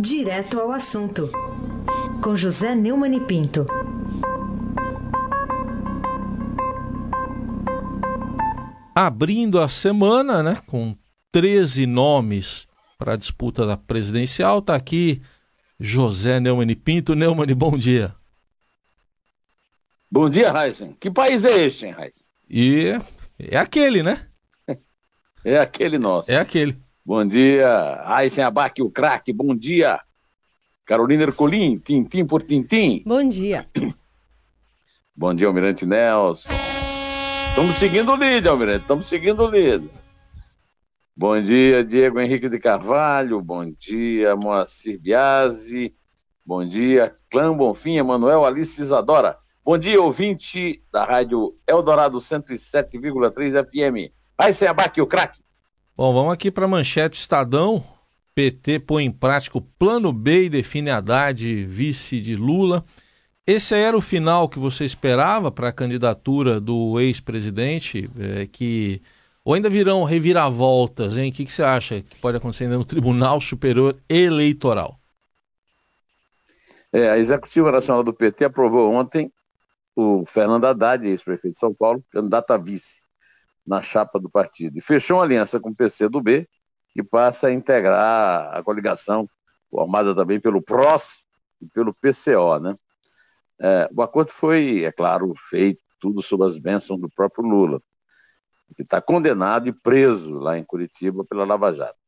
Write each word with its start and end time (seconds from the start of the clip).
Direto 0.00 0.60
ao 0.60 0.70
assunto, 0.70 1.28
com 2.22 2.36
José 2.36 2.72
Neumann 2.72 3.16
e 3.16 3.20
Pinto. 3.20 3.66
Abrindo 8.94 9.58
a 9.58 9.68
semana, 9.68 10.40
né, 10.40 10.54
com 10.68 10.96
13 11.32 11.84
nomes 11.84 12.68
para 12.96 13.14
a 13.14 13.16
disputa 13.16 13.66
da 13.66 13.76
presidencial, 13.76 14.60
está 14.60 14.76
aqui 14.76 15.20
José 15.80 16.38
Neumann 16.38 16.70
e 16.70 16.76
Pinto. 16.76 17.16
Neumann, 17.16 17.52
bom 17.56 17.76
dia. 17.76 18.14
Bom 20.08 20.30
dia, 20.30 20.52
Heisen. 20.54 20.96
Que 21.00 21.10
país 21.10 21.44
é 21.44 21.64
este, 21.66 21.86
hein, 21.86 21.96
Heisen? 21.98 22.24
E 22.48 22.92
é 23.36 23.58
aquele, 23.58 24.04
né? 24.04 24.26
É 25.44 25.58
aquele 25.58 25.98
nosso. 25.98 26.30
É 26.30 26.36
aquele. 26.36 26.76
Bom 27.08 27.26
dia, 27.26 28.02
Aysen 28.04 28.44
Abac, 28.44 28.82
o 28.82 28.90
craque. 28.90 29.32
Bom 29.32 29.56
dia, 29.56 29.98
Carolina 30.84 31.22
Ercolim, 31.22 31.78
tintim 31.78 32.26
por 32.26 32.42
tintim. 32.42 33.02
Bom 33.06 33.26
dia. 33.26 33.66
Bom 35.16 35.32
dia, 35.32 35.48
Almirante 35.48 35.86
Nelson. 35.86 36.50
Estamos 37.48 37.76
seguindo 37.76 38.12
o 38.12 38.14
líder, 38.14 38.50
Almirante, 38.50 38.82
estamos 38.82 39.06
seguindo 39.06 39.42
o 39.42 39.50
líder. 39.50 39.88
Bom 41.16 41.40
dia, 41.40 41.82
Diego 41.82 42.20
Henrique 42.20 42.46
de 42.46 42.58
Carvalho. 42.58 43.40
Bom 43.40 43.72
dia, 43.72 44.36
Moacir 44.36 45.00
Biasi. 45.00 45.96
Bom 46.44 46.62
dia, 46.68 47.16
Clã 47.30 47.56
Bonfim, 47.56 47.96
Emanuel 47.96 48.44
Alice 48.44 48.82
Isadora. 48.82 49.38
Bom 49.64 49.78
dia, 49.78 49.98
ouvinte 49.98 50.84
da 50.92 51.06
rádio 51.06 51.56
Eldorado 51.66 52.18
107,3 52.18 53.64
FM. 53.64 54.12
Aysen 54.36 54.68
Abac, 54.68 55.00
o 55.00 55.06
craque. 55.06 55.47
Bom, 55.98 56.14
vamos 56.14 56.32
aqui 56.32 56.48
para 56.48 56.64
a 56.64 56.68
manchete 56.68 57.18
Estadão. 57.18 57.82
PT 58.32 58.78
põe 58.78 59.04
em 59.04 59.10
prática 59.10 59.58
o 59.58 59.60
plano 59.60 60.12
B 60.12 60.44
e 60.44 60.48
define 60.48 60.90
Haddad 60.90 61.64
vice 61.64 62.20
de 62.20 62.36
Lula. 62.36 62.84
Esse 63.44 63.74
era 63.74 63.96
o 63.96 64.00
final 64.00 64.48
que 64.48 64.60
você 64.60 64.84
esperava 64.84 65.50
para 65.50 65.70
a 65.70 65.72
candidatura 65.72 66.60
do 66.60 67.00
ex-presidente, 67.00 68.08
é, 68.16 68.46
que 68.46 69.02
ou 69.44 69.54
ainda 69.54 69.68
virão 69.68 70.04
reviravoltas, 70.04 71.16
hein? 71.16 71.30
O 71.30 71.34
que, 71.34 71.44
que 71.44 71.50
você 71.50 71.64
acha 71.64 72.00
que 72.00 72.16
pode 72.20 72.36
acontecer 72.36 72.62
ainda 72.62 72.78
no 72.78 72.84
Tribunal 72.84 73.40
Superior 73.40 73.96
Eleitoral? 74.08 75.00
É, 76.92 77.10
a 77.10 77.18
Executiva 77.18 77.72
Nacional 77.72 78.04
do 78.04 78.14
PT 78.14 78.44
aprovou 78.44 78.92
ontem 78.92 79.32
o 79.96 80.24
Fernando 80.24 80.64
Haddad, 80.64 81.04
ex-prefeito 81.08 81.54
de 81.54 81.58
São 81.58 81.74
Paulo, 81.74 82.04
candidato 82.12 82.52
a 82.52 82.56
vice 82.56 83.07
na 83.68 83.82
chapa 83.82 84.18
do 84.18 84.30
partido. 84.30 84.78
E 84.78 84.80
fechou 84.80 85.18
uma 85.18 85.24
aliança 85.24 85.60
com 85.60 85.70
o 85.70 85.74
PCdoB, 85.74 86.48
que 86.90 87.02
passa 87.02 87.48
a 87.48 87.52
integrar 87.52 88.56
a 88.56 88.62
coligação, 88.62 89.28
formada 89.70 90.14
também 90.14 90.40
pelo 90.40 90.62
PROS 90.62 91.22
e 91.60 91.66
pelo 91.66 91.94
PCO. 91.94 92.58
Né? 92.58 92.74
É, 93.60 93.88
o 93.94 94.02
acordo 94.02 94.30
foi, 94.30 94.84
é 94.84 94.90
claro, 94.90 95.34
feito 95.36 95.80
tudo 96.00 96.22
sob 96.22 96.44
as 96.46 96.56
bênçãos 96.58 97.00
do 97.00 97.10
próprio 97.10 97.44
Lula, 97.44 97.82
que 98.74 98.82
está 98.82 99.00
condenado 99.00 99.68
e 99.68 99.72
preso 99.72 100.34
lá 100.34 100.56
em 100.56 100.64
Curitiba 100.64 101.24
pela 101.24 101.44
Lava 101.44 101.72
Jato. 101.72 101.98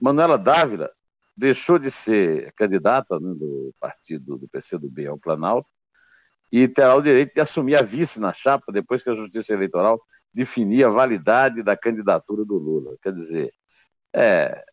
Manuela 0.00 0.36
Dávila 0.36 0.90
deixou 1.36 1.78
de 1.78 1.90
ser 1.90 2.52
candidata 2.52 3.18
né, 3.20 3.34
do 3.34 3.74
partido 3.80 4.36
do 4.38 4.48
PCdoB 4.48 5.06
ao 5.06 5.18
Planalto 5.18 5.68
e 6.50 6.68
terá 6.68 6.94
o 6.94 7.02
direito 7.02 7.34
de 7.34 7.40
assumir 7.40 7.74
a 7.74 7.82
vice 7.82 8.20
na 8.20 8.32
chapa 8.32 8.72
depois 8.72 9.02
que 9.02 9.10
a 9.10 9.14
Justiça 9.14 9.52
Eleitoral 9.52 10.00
definir 10.34 10.84
a 10.84 10.90
validade 10.90 11.62
da 11.62 11.76
candidatura 11.76 12.44
do 12.44 12.56
Lula. 12.56 12.96
Quer 13.00 13.12
dizer, 13.12 13.52
é, 14.12 14.64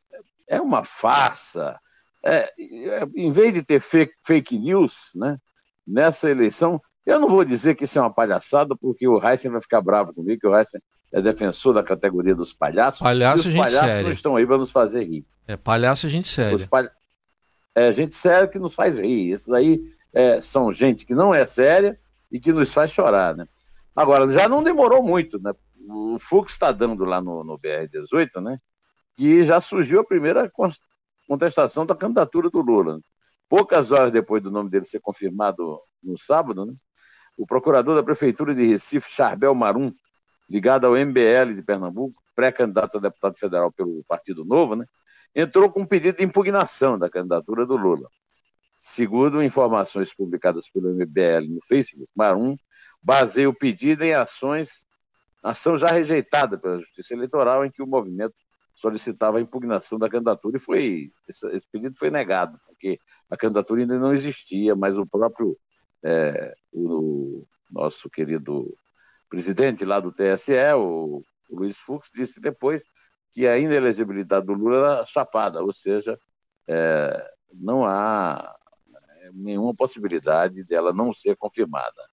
é 0.49 0.59
uma 0.59 0.83
farsa. 0.83 1.79
É, 2.23 2.51
é, 2.59 3.07
em 3.15 3.31
vez 3.31 3.53
de 3.53 3.63
ter 3.63 3.79
fake, 3.79 4.13
fake 4.25 4.57
news 4.57 5.11
né, 5.15 5.37
nessa 5.85 6.29
eleição, 6.29 6.81
eu 7.05 7.19
não 7.19 7.27
vou 7.27 7.45
dizer 7.45 7.75
que 7.75 7.85
isso 7.85 7.97
é 7.99 8.01
uma 8.01 8.13
palhaçada, 8.13 8.75
porque 8.75 9.07
o 9.07 9.21
Heisen 9.23 9.51
vai 9.51 9.61
ficar 9.61 9.81
bravo 9.81 10.13
comigo, 10.13 10.39
que 10.39 10.47
o 10.47 10.55
Heisen 10.55 10.81
é 11.11 11.21
defensor 11.21 11.73
da 11.73 11.83
categoria 11.83 12.33
dos 12.33 12.53
palhaços. 12.53 13.01
Palhaço, 13.01 13.47
e 13.47 13.51
os 13.51 13.57
palhaços 13.57 14.01
não 14.03 14.11
estão 14.11 14.35
aí 14.35 14.45
para 14.45 14.57
nos 14.57 14.71
fazer 14.71 15.03
rir. 15.03 15.25
É 15.47 15.57
palhaço, 15.57 16.09
gente 16.09 16.27
séria. 16.27 16.67
Palha... 16.67 16.91
É 17.73 17.91
gente 17.91 18.13
séria 18.13 18.47
que 18.47 18.59
nos 18.59 18.73
faz 18.73 18.99
rir. 18.99 19.31
Esses 19.31 19.51
aí 19.51 19.81
é, 20.13 20.41
são 20.41 20.71
gente 20.71 21.05
que 21.05 21.15
não 21.15 21.33
é 21.33 21.45
séria 21.45 21.99
e 22.31 22.39
que 22.39 22.51
nos 22.53 22.73
faz 22.73 22.91
chorar, 22.91 23.35
né? 23.35 23.47
Agora, 23.95 24.29
já 24.29 24.47
não 24.47 24.63
demorou 24.63 25.03
muito, 25.03 25.39
né? 25.41 25.53
O 25.87 26.17
Fux 26.19 26.53
está 26.53 26.71
dando 26.71 27.03
lá 27.03 27.21
no, 27.21 27.43
no 27.43 27.59
BR-18, 27.59 28.41
né? 28.41 28.57
Que 29.15 29.43
já 29.43 29.59
surgiu 29.59 29.99
a 29.99 30.05
primeira 30.05 30.49
contestação 31.27 31.85
da 31.85 31.95
candidatura 31.95 32.49
do 32.49 32.61
Lula. 32.61 32.99
Poucas 33.49 33.91
horas 33.91 34.11
depois 34.11 34.41
do 34.41 34.49
nome 34.49 34.69
dele 34.69 34.85
ser 34.85 35.01
confirmado 35.01 35.79
no 36.01 36.17
sábado, 36.17 36.65
né? 36.65 36.73
O 37.37 37.45
procurador 37.45 37.95
da 37.95 38.03
Prefeitura 38.03 38.55
de 38.55 38.65
Recife, 38.65 39.09
Charbel 39.09 39.53
Marum, 39.53 39.91
ligado 40.49 40.85
ao 40.85 40.95
MBL 40.95 41.53
de 41.55 41.61
Pernambuco, 41.61 42.21
pré-candidato 42.35 42.97
a 42.97 43.01
deputado 43.01 43.37
federal 43.37 43.71
pelo 43.71 44.03
Partido 44.07 44.45
Novo, 44.45 44.75
né? 44.75 44.85
Entrou 45.35 45.69
com 45.69 45.81
um 45.81 45.85
pedido 45.85 46.17
de 46.17 46.23
impugnação 46.23 46.97
da 46.97 47.09
candidatura 47.09 47.65
do 47.65 47.75
Lula. 47.75 48.07
Segundo 48.77 49.43
informações 49.43 50.13
publicadas 50.13 50.69
pelo 50.69 50.89
MBL 50.89 51.47
no 51.49 51.59
Facebook, 51.61 52.09
Marum 52.15 52.55
baseia 53.01 53.49
o 53.49 53.53
pedido 53.53 54.03
em 54.03 54.13
ações, 54.13 54.85
ação 55.43 55.75
já 55.75 55.87
rejeitada 55.87 56.57
pela 56.57 56.79
Justiça 56.79 57.13
Eleitoral, 57.13 57.65
em 57.65 57.71
que 57.71 57.81
o 57.81 57.87
movimento 57.87 58.35
solicitava 58.75 59.37
a 59.37 59.41
impugnação 59.41 59.99
da 59.99 60.09
candidatura 60.09 60.57
e 60.57 60.59
foi 60.59 61.11
esse, 61.27 61.47
esse 61.49 61.67
pedido 61.69 61.97
foi 61.97 62.09
negado, 62.09 62.59
porque 62.65 62.99
a 63.29 63.37
candidatura 63.37 63.81
ainda 63.81 63.97
não 63.97 64.13
existia, 64.13 64.75
mas 64.75 64.97
o 64.97 65.05
próprio 65.05 65.57
é, 66.03 66.53
o, 66.71 66.81
o, 66.81 67.47
nosso 67.69 68.09
querido 68.09 68.75
presidente 69.29 69.85
lá 69.85 69.99
do 69.99 70.11
TSE, 70.11 70.53
o, 70.75 71.23
o 71.49 71.55
Luiz 71.55 71.77
Fux, 71.77 72.09
disse 72.13 72.39
depois 72.39 72.81
que 73.31 73.47
a 73.47 73.57
inelegibilidade 73.57 74.45
do 74.45 74.53
Lula 74.53 74.77
era 74.77 75.05
chapada, 75.05 75.61
ou 75.61 75.71
seja, 75.71 76.19
é, 76.67 77.31
não 77.53 77.85
há 77.85 78.55
nenhuma 79.33 79.73
possibilidade 79.73 80.63
dela 80.63 80.91
não 80.91 81.13
ser 81.13 81.35
confirmada. 81.37 82.10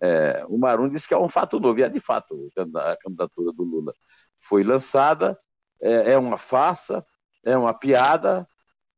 É, 0.00 0.44
o 0.48 0.56
Marum 0.56 0.88
disse 0.88 1.06
que 1.06 1.14
é 1.14 1.18
um 1.18 1.28
fato 1.28 1.60
novo, 1.60 1.78
e 1.78 1.82
é 1.82 1.88
de 1.88 2.00
fato, 2.00 2.50
a 2.76 2.96
candidatura 2.96 3.52
do 3.52 3.62
Lula. 3.62 3.92
Foi 4.38 4.62
lançada, 4.62 5.38
é, 5.80 6.12
é 6.12 6.18
uma 6.18 6.38
farsa, 6.38 7.04
é 7.44 7.56
uma 7.56 7.74
piada, 7.74 8.48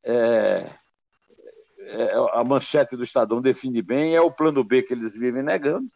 é, 0.05 0.71
é, 1.79 2.13
a 2.33 2.45
manchete 2.45 2.97
do 2.97 3.03
Estadão 3.03 3.41
define 3.41 3.83
bem, 3.83 4.15
é 4.15 4.21
o 4.21 4.31
plano 4.31 4.63
B 4.63 4.83
que 4.83 4.95
eles 4.95 5.15
vivem 5.15 5.43
negando, 5.43 5.89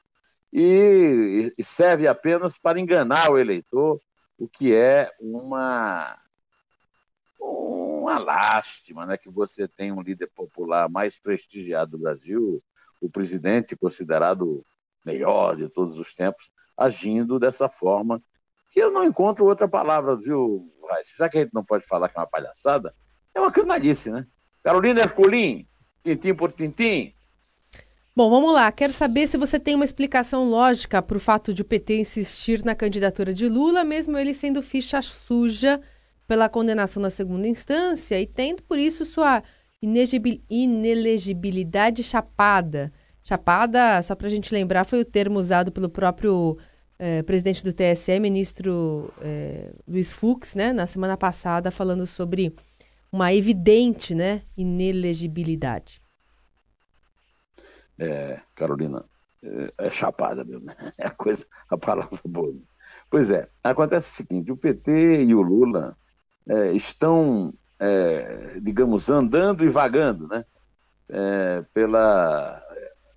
e, 0.52 1.52
e 1.56 1.64
serve 1.64 2.08
apenas 2.08 2.58
para 2.58 2.80
enganar 2.80 3.30
o 3.30 3.38
eleitor, 3.38 4.00
o 4.38 4.48
que 4.48 4.74
é 4.74 5.10
uma, 5.20 6.18
uma 7.38 8.18
lástima 8.18 9.06
né, 9.06 9.16
que 9.16 9.30
você 9.30 9.68
tem 9.68 9.92
um 9.92 10.02
líder 10.02 10.30
popular 10.34 10.88
mais 10.88 11.18
prestigiado 11.18 11.92
do 11.92 11.98
Brasil, 11.98 12.62
o 13.00 13.10
presidente 13.10 13.76
considerado 13.76 14.64
melhor 15.06 15.56
de 15.56 15.68
todos 15.68 15.96
os 15.98 16.12
tempos, 16.12 16.50
agindo 16.76 17.38
dessa 17.38 17.68
forma, 17.68 18.20
que 18.70 18.80
eu 18.80 18.90
não 18.90 19.04
encontro 19.04 19.46
outra 19.46 19.68
palavra, 19.68 20.16
viu, 20.16 20.68
Raiz? 20.90 21.14
Já 21.16 21.28
que 21.28 21.38
a 21.38 21.42
gente 21.42 21.54
não 21.54 21.64
pode 21.64 21.86
falar 21.86 22.08
que 22.08 22.18
é 22.18 22.20
uma 22.20 22.26
palhaçada, 22.26 22.92
é 23.34 23.40
uma 23.40 23.52
canalice, 23.52 24.10
né? 24.10 24.26
Carolina 24.62 25.00
Herculin, 25.00 25.66
tintim 26.02 26.34
por 26.34 26.52
tintim. 26.52 27.14
Bom, 28.14 28.30
vamos 28.30 28.52
lá. 28.52 28.70
Quero 28.72 28.92
saber 28.92 29.26
se 29.26 29.36
você 29.36 29.60
tem 29.60 29.74
uma 29.74 29.84
explicação 29.84 30.48
lógica 30.48 31.02
para 31.02 31.16
o 31.16 31.20
fato 31.20 31.54
de 31.54 31.62
o 31.62 31.64
PT 31.64 32.00
insistir 32.00 32.64
na 32.64 32.74
candidatura 32.74 33.32
de 33.32 33.48
Lula, 33.48 33.84
mesmo 33.84 34.18
ele 34.18 34.34
sendo 34.34 34.62
ficha 34.62 35.00
suja 35.02 35.80
pela 36.26 36.48
condenação 36.48 37.00
na 37.00 37.10
segunda 37.10 37.46
instância 37.46 38.20
e 38.20 38.26
tendo, 38.26 38.62
por 38.62 38.78
isso, 38.78 39.04
sua 39.04 39.42
inelegibilidade 39.82 42.02
chapada. 42.02 42.90
Chapada, 43.28 44.00
só 44.02 44.14
para 44.14 44.28
a 44.28 44.30
gente 44.30 44.54
lembrar, 44.54 44.84
foi 44.84 45.00
o 45.00 45.04
termo 45.04 45.40
usado 45.40 45.72
pelo 45.72 45.88
próprio 45.88 46.56
eh, 46.96 47.24
presidente 47.24 47.64
do 47.64 47.72
TSE, 47.72 48.20
ministro 48.20 49.12
eh, 49.20 49.74
Luiz 49.84 50.12
Fux, 50.12 50.54
né, 50.54 50.72
na 50.72 50.86
semana 50.86 51.16
passada, 51.16 51.72
falando 51.72 52.06
sobre 52.06 52.54
uma 53.10 53.34
evidente 53.34 54.14
né, 54.14 54.42
inelegibilidade. 54.56 56.00
É, 57.98 58.40
Carolina, 58.54 59.04
é, 59.42 59.86
é 59.86 59.90
chapada 59.90 60.44
mesmo, 60.44 60.70
é 60.96 61.06
a 61.08 61.10
coisa, 61.10 61.46
a 61.68 61.76
palavra 61.76 62.20
boa. 62.24 62.54
Pois 63.10 63.28
é, 63.32 63.48
acontece 63.64 64.12
o 64.12 64.14
seguinte, 64.14 64.52
o 64.52 64.56
PT 64.56 65.24
e 65.24 65.34
o 65.34 65.42
Lula 65.42 65.96
é, 66.48 66.70
estão, 66.70 67.52
é, 67.80 68.60
digamos, 68.60 69.10
andando 69.10 69.64
e 69.64 69.68
vagando, 69.68 70.28
né, 70.28 70.44
é, 71.08 71.64
pela 71.74 72.62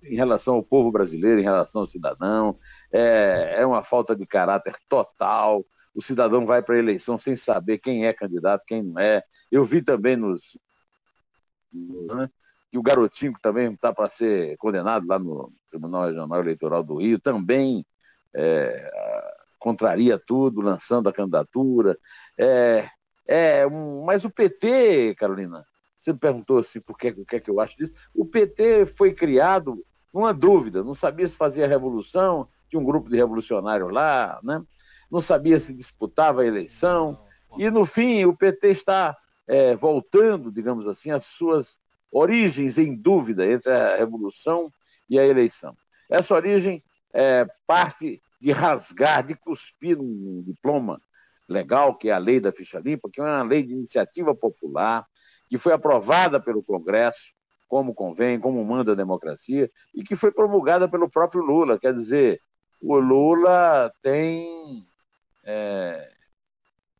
em 0.02 0.16
relação 0.16 0.54
ao 0.54 0.62
povo 0.62 0.90
brasileiro, 0.90 1.40
em 1.40 1.44
relação 1.44 1.82
ao 1.82 1.86
cidadão. 1.86 2.58
É, 2.92 3.56
é 3.58 3.66
uma 3.66 3.82
falta 3.82 4.14
de 4.14 4.26
caráter 4.26 4.74
total. 4.88 5.64
O 5.94 6.02
cidadão 6.02 6.46
vai 6.46 6.62
para 6.62 6.76
a 6.76 6.78
eleição 6.78 7.18
sem 7.18 7.36
saber 7.36 7.78
quem 7.78 8.06
é 8.06 8.12
candidato, 8.12 8.64
quem 8.66 8.82
não 8.82 8.98
é. 8.98 9.22
Eu 9.50 9.64
vi 9.64 9.82
também 9.82 10.16
nos, 10.16 10.56
né? 11.72 12.28
que 12.70 12.78
o 12.78 12.82
garotinho 12.82 13.34
que 13.34 13.42
também 13.42 13.72
está 13.72 13.92
para 13.92 14.08
ser 14.08 14.56
condenado 14.56 15.06
lá 15.06 15.18
no 15.18 15.52
Tribunal 15.68 16.06
Regional 16.06 16.40
Eleitoral 16.40 16.84
do 16.84 16.96
Rio 16.98 17.18
também 17.18 17.84
é, 18.34 18.90
contraria 19.58 20.18
tudo, 20.18 20.60
lançando 20.60 21.08
a 21.08 21.12
candidatura. 21.12 21.98
É, 22.38 22.88
é, 23.26 23.66
mas 24.04 24.24
o 24.24 24.30
PT, 24.30 25.16
Carolina, 25.16 25.66
você 25.98 26.12
me 26.12 26.18
perguntou 26.18 26.58
assim, 26.58 26.80
por 26.80 26.96
que, 26.96 27.08
o 27.08 27.26
que 27.26 27.36
é 27.36 27.40
que 27.40 27.50
eu 27.50 27.60
acho 27.60 27.76
disso? 27.76 27.92
O 28.14 28.24
PT 28.24 28.86
foi 28.86 29.12
criado 29.12 29.84
numa 30.12 30.32
dúvida, 30.34 30.82
não 30.82 30.94
sabia 30.94 31.28
se 31.28 31.36
fazia 31.36 31.68
revolução, 31.68 32.48
tinha 32.68 32.80
um 32.80 32.84
grupo 32.84 33.08
de 33.08 33.16
revolucionários 33.16 33.92
lá, 33.92 34.40
né? 34.42 34.62
não 35.10 35.20
sabia 35.20 35.58
se 35.58 35.74
disputava 35.74 36.42
a 36.42 36.46
eleição, 36.46 37.18
e 37.58 37.70
no 37.70 37.84
fim 37.84 38.24
o 38.24 38.36
PT 38.36 38.68
está 38.68 39.16
é, 39.46 39.74
voltando, 39.74 40.52
digamos 40.52 40.86
assim, 40.86 41.10
às 41.10 41.26
suas 41.26 41.78
origens 42.12 42.78
em 42.78 42.94
dúvida 42.94 43.46
entre 43.46 43.72
a 43.72 43.96
revolução 43.96 44.72
e 45.08 45.18
a 45.18 45.24
eleição. 45.24 45.76
Essa 46.08 46.34
origem 46.34 46.82
é, 47.12 47.46
parte 47.66 48.22
de 48.40 48.52
rasgar, 48.52 49.24
de 49.24 49.34
cuspir 49.34 50.00
um 50.00 50.42
diploma 50.46 51.00
legal, 51.48 51.96
que 51.96 52.08
é 52.08 52.12
a 52.12 52.18
lei 52.18 52.40
da 52.40 52.52
ficha 52.52 52.78
limpa, 52.78 53.10
que 53.12 53.20
é 53.20 53.24
uma 53.24 53.42
lei 53.42 53.62
de 53.62 53.72
iniciativa 53.72 54.34
popular, 54.34 55.04
que 55.48 55.58
foi 55.58 55.72
aprovada 55.72 56.40
pelo 56.40 56.62
Congresso, 56.62 57.32
como 57.70 57.94
convém, 57.94 58.40
como 58.40 58.64
manda 58.64 58.92
a 58.92 58.96
democracia, 58.96 59.70
e 59.94 60.02
que 60.02 60.16
foi 60.16 60.32
promulgada 60.32 60.88
pelo 60.88 61.08
próprio 61.08 61.40
Lula. 61.40 61.78
Quer 61.78 61.94
dizer, 61.94 62.40
o 62.82 62.98
Lula 62.98 63.92
tem 64.02 64.84
é, 65.44 66.10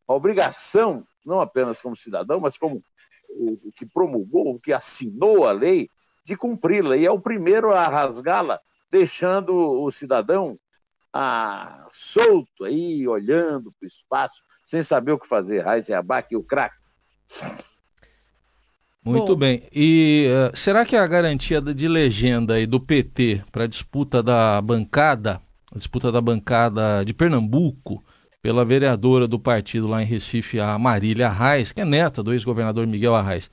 a 0.06 0.14
obrigação, 0.14 1.04
não 1.26 1.40
apenas 1.40 1.82
como 1.82 1.96
cidadão, 1.96 2.38
mas 2.38 2.56
como 2.56 2.80
o, 3.30 3.72
que 3.72 3.84
promulgou, 3.84 4.54
o 4.54 4.60
que 4.60 4.72
assinou 4.72 5.44
a 5.44 5.50
lei, 5.50 5.90
de 6.24 6.36
cumpri-la. 6.36 6.96
E 6.96 7.04
é 7.04 7.10
o 7.10 7.20
primeiro 7.20 7.72
a 7.72 7.88
rasgá-la, 7.88 8.60
deixando 8.92 9.82
o 9.82 9.90
cidadão 9.90 10.56
ah, 11.12 11.88
solto 11.90 12.64
aí, 12.64 13.08
olhando 13.08 13.72
para 13.72 13.86
o 13.86 13.88
espaço, 13.88 14.40
sem 14.64 14.84
saber 14.84 15.10
o 15.10 15.18
que 15.18 15.26
fazer. 15.26 15.64
Raiz 15.64 15.88
e 15.88 15.92
abaque 15.92 16.36
o 16.36 16.44
craque. 16.44 16.76
Muito 19.04 19.28
Bom. 19.28 19.36
bem. 19.36 19.62
E 19.74 20.26
uh, 20.28 20.56
será 20.56 20.84
que 20.84 20.94
a 20.94 21.06
garantia 21.06 21.60
de 21.60 21.88
legenda 21.88 22.54
aí 22.54 22.66
do 22.66 22.78
PT 22.78 23.42
para 23.50 23.64
a 23.64 23.66
disputa 23.66 24.22
da 24.22 24.60
bancada, 24.60 25.40
a 25.74 25.78
disputa 25.78 26.12
da 26.12 26.20
bancada 26.20 27.02
de 27.04 27.14
Pernambuco, 27.14 28.04
pela 28.42 28.64
vereadora 28.64 29.26
do 29.26 29.38
partido 29.38 29.86
lá 29.86 30.02
em 30.02 30.06
Recife, 30.06 30.60
a 30.60 30.78
Marília 30.78 31.28
Arraes, 31.28 31.72
que 31.72 31.80
é 31.80 31.84
neta 31.84 32.22
do 32.22 32.32
ex-governador 32.32 32.86
Miguel 32.86 33.14
Arraes, 33.14 33.50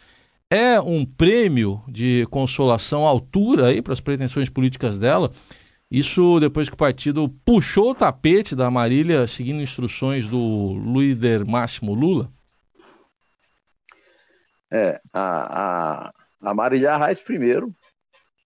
é 0.50 0.80
um 0.80 1.06
prêmio 1.06 1.82
de 1.88 2.26
consolação 2.30 3.06
à 3.06 3.10
altura 3.10 3.68
aí 3.68 3.82
para 3.82 3.94
as 3.94 4.00
pretensões 4.00 4.50
políticas 4.50 4.98
dela? 4.98 5.32
Isso 5.90 6.40
depois 6.40 6.68
que 6.68 6.76
o 6.76 6.78
partido 6.78 7.30
puxou 7.46 7.92
o 7.92 7.96
tapete 7.96 8.56
da 8.56 8.70
Marília, 8.70 9.28
seguindo 9.28 9.62
instruções 9.62 10.28
do 10.28 10.78
líder 10.94 11.46
Máximo 11.46 11.94
Lula? 11.94 12.30
É, 14.72 15.00
a, 15.14 16.08
a, 16.08 16.12
a 16.42 16.54
Marília 16.54 16.94
Arraes, 16.94 17.22
primeiro, 17.22 17.74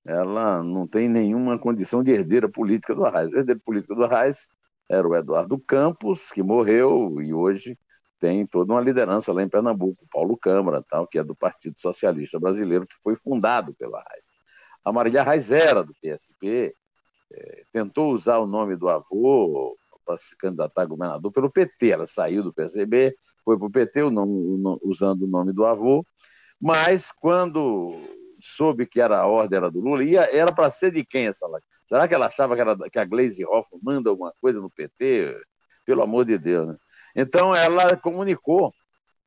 ela 0.05 0.63
não 0.63 0.87
tem 0.87 1.07
nenhuma 1.09 1.57
condição 1.59 2.03
de 2.03 2.11
herdeira 2.11 2.49
política 2.49 2.95
do 2.95 3.05
Arraes. 3.05 3.31
O 3.31 3.37
herdeiro 3.37 3.61
político 3.61 3.95
do 3.95 4.03
Arraes 4.03 4.47
era 4.89 5.07
o 5.07 5.15
Eduardo 5.15 5.59
Campos, 5.59 6.31
que 6.31 6.43
morreu 6.43 7.21
e 7.21 7.33
hoje 7.33 7.77
tem 8.19 8.45
toda 8.45 8.73
uma 8.73 8.81
liderança 8.81 9.33
lá 9.33 9.41
em 9.41 9.49
Pernambuco, 9.49 10.05
Paulo 10.11 10.37
Câmara, 10.37 10.83
tal, 10.87 11.07
que 11.07 11.17
é 11.17 11.23
do 11.23 11.35
Partido 11.35 11.79
Socialista 11.79 12.39
Brasileiro, 12.39 12.85
que 12.85 12.95
foi 13.03 13.15
fundado 13.15 13.73
pela 13.73 13.99
Arraes. 13.99 14.25
A 14.85 14.91
Marília 14.91 15.21
Arraes 15.21 15.51
era 15.51 15.83
do 15.83 15.93
PSP, 16.01 16.75
é, 17.33 17.63
tentou 17.71 18.13
usar 18.13 18.37
o 18.39 18.45
nome 18.45 18.75
do 18.75 18.89
avô 18.89 19.75
para 20.05 20.17
se 20.17 20.35
candidatar 20.37 20.83
a 20.83 20.85
governador 20.85 21.31
pelo 21.31 21.51
PT. 21.51 21.89
Ela 21.89 22.05
saiu 22.05 22.43
do 22.43 22.53
PSB, 22.53 23.15
foi 23.43 23.57
para 23.57 23.67
o 23.67 23.71
PT 23.71 24.03
usando 24.83 25.23
o 25.23 25.27
nome 25.27 25.53
do 25.53 25.65
avô, 25.65 26.05
mas 26.59 27.11
quando 27.11 27.95
soube 28.39 28.85
que 28.85 28.99
era 29.01 29.19
a 29.19 29.27
ordem 29.27 29.57
era 29.57 29.69
do 29.69 29.79
Lula, 29.79 30.03
ia, 30.03 30.21
era 30.35 30.51
para 30.51 30.69
ser 30.69 30.91
de 30.91 31.03
quem 31.05 31.27
essa 31.27 31.47
lá? 31.47 31.59
Será 31.87 32.07
que 32.07 32.15
ela 32.15 32.27
achava 32.27 32.55
que, 32.55 32.61
era, 32.61 32.77
que 32.89 32.99
a 32.99 33.05
Gleisi 33.05 33.45
Hoffmann 33.45 33.81
manda 33.83 34.09
alguma 34.09 34.33
coisa 34.39 34.59
no 34.61 34.69
PT? 34.69 35.37
Pelo 35.85 36.03
amor 36.03 36.25
de 36.25 36.37
Deus, 36.37 36.67
né? 36.67 36.77
Então 37.15 37.53
ela 37.55 37.97
comunicou 37.97 38.73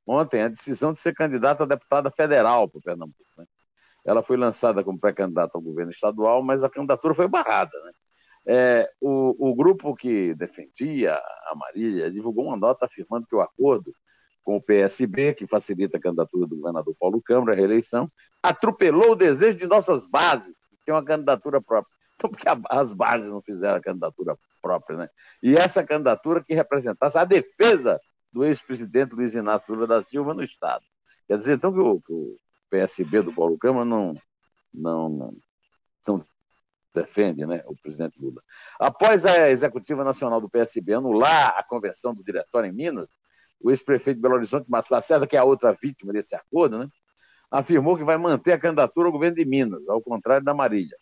ontem 0.07 0.43
a 0.43 0.49
decisão 0.49 0.93
de 0.93 0.99
ser 0.99 1.15
candidata 1.15 1.63
a 1.63 1.67
deputada 1.67 2.11
federal 2.11 2.69
para 2.69 2.79
o 2.79 2.83
Pernambuco. 2.83 3.19
Né? 3.37 3.45
Ela 4.05 4.23
foi 4.23 4.37
lançada 4.37 4.85
como 4.85 4.99
pré-candidata 4.99 5.53
ao 5.55 5.63
governo 5.63 5.91
estadual, 5.91 6.43
mas 6.43 6.63
a 6.63 6.71
candidatura 6.71 7.15
foi 7.15 7.29
barrada. 7.29 7.73
Né? 7.85 7.93
É, 8.47 8.91
o, 9.01 9.51
o, 9.51 9.55
grupo 9.55 9.95
que 9.95 10.35
defendia 10.35 11.15
a 11.15 11.55
Marília 11.57 12.11
divulgou 12.11 12.47
uma 12.47 12.57
nota 12.57 12.85
afirmando 12.85 13.27
que 13.27 13.35
o 13.35 13.41
acordo 13.41 13.95
com 14.45 14.57
o 14.57 14.63
PSB, 14.63 15.35
que 15.35 15.47
facilita 15.47 15.97
a 15.97 16.01
candidatura 16.01 16.47
do 16.47 16.57
governador 16.57 16.95
Paulo 17.01 17.21
Câmara 17.23 17.53
à 17.53 17.57
reeleição, 17.57 18.07
atropelou 18.43 19.13
o 19.13 19.17
desejo 19.17 19.57
de 19.57 19.67
nossas 19.67 20.07
bases, 20.07 20.55
que 20.71 20.85
tem 20.85 20.95
uma 20.95 21.05
candidatura 21.05 21.61
própria. 21.61 21.93
Então, 22.17 22.31
porque 22.31 22.47
as 22.71 22.93
bases 22.93 23.29
não 23.29 23.43
fizeram 23.43 23.75
a 23.75 23.81
candidatura 23.81 24.39
própria, 24.63 24.97
né? 24.97 25.09
E 25.43 25.57
essa 25.57 25.83
candidatura 25.83 26.45
que 26.45 26.55
representasse 26.55 27.19
a 27.19 27.25
defesa 27.25 28.01
do 28.33 28.45
ex-presidente 28.45 29.17
Luiz 29.17 29.35
Inácio 29.35 29.75
Lula 29.75 29.85
da 29.89 30.01
Silva 30.01 30.33
no 30.33 30.41
Estado. 30.41 30.85
Quer 31.27 31.39
dizer, 31.39 31.57
então, 31.57 31.73
que 31.73 31.81
o, 31.81 32.01
o 32.09 32.37
PSB 32.71 33.23
do 33.23 33.33
Paulo 33.33 33.59
Câmara 33.59 33.85
não, 33.85 34.15
não, 34.73 35.09
não, 35.09 35.37
não 36.07 36.25
defende 36.95 37.45
né, 37.45 37.65
o 37.67 37.77
presidente 37.77 38.23
Lula. 38.23 38.41
Após 38.79 39.27
a 39.27 39.51
executiva 39.51 40.05
nacional 40.05 40.41
do 40.41 40.49
PSB 40.49 40.95
anular 40.95 41.55
a 41.59 41.65
conversão 41.65 42.15
do 42.15 42.23
diretório 42.23 42.71
em 42.71 42.73
Minas, 42.73 43.09
o 43.65 43.71
ex-prefeito 43.71 44.19
de 44.19 44.23
Belo 44.23 44.35
Horizonte, 44.35 44.71
Márcio 44.71 44.95
Lacerda, 44.95 45.27
que 45.27 45.37
é 45.37 45.39
a 45.39 45.45
outra 45.45 45.73
vítima 45.73 46.13
desse 46.13 46.37
acordo, 46.37 46.79
né, 46.79 46.87
afirmou 47.51 47.97
que 47.97 48.05
vai 48.05 48.19
manter 48.19 48.53
a 48.53 48.59
candidatura 48.59 49.09
ao 49.09 49.13
governo 49.13 49.37
de 49.37 49.45
Minas, 49.47 49.81
ao 49.89 50.03
contrário 50.03 50.45
da 50.45 50.53
Marília. 50.53 50.97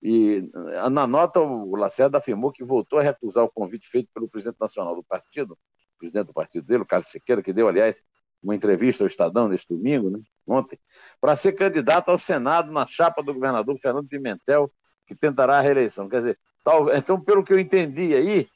E 0.00 0.48
na 0.92 1.04
nota, 1.04 1.40
o 1.40 1.74
Lacerda 1.74 2.18
afirmou 2.18 2.52
que 2.52 2.62
voltou 2.62 3.00
a 3.00 3.02
recusar 3.02 3.42
o 3.42 3.50
convite 3.50 3.88
feito 3.88 4.12
pelo 4.14 4.28
presidente 4.28 4.58
nacional 4.60 4.94
do 4.94 5.02
partido, 5.02 5.54
o 5.54 5.98
presidente 5.98 6.26
do 6.26 6.32
partido 6.32 6.64
dele, 6.64 6.84
o 6.84 6.86
Carlos 6.86 7.08
Siqueira, 7.08 7.42
que 7.42 7.52
deu, 7.52 7.66
aliás, 7.66 8.00
uma 8.40 8.54
entrevista 8.54 9.02
ao 9.02 9.08
Estadão 9.08 9.48
neste 9.48 9.74
domingo, 9.74 10.08
né, 10.08 10.20
ontem, 10.46 10.78
para 11.20 11.34
ser 11.34 11.54
candidato 11.54 12.10
ao 12.10 12.18
Senado 12.18 12.70
na 12.70 12.86
chapa 12.86 13.20
do 13.20 13.34
governador 13.34 13.76
Fernando 13.78 14.06
Pimentel, 14.06 14.70
que 15.06 15.14
tentará 15.16 15.58
a 15.58 15.60
reeleição. 15.60 16.08
Quer 16.08 16.18
dizer, 16.18 16.38
tal, 16.62 16.94
então, 16.94 17.20
pelo 17.20 17.42
que 17.42 17.52
eu 17.52 17.58
entendi 17.58 18.14
aí, 18.14 18.46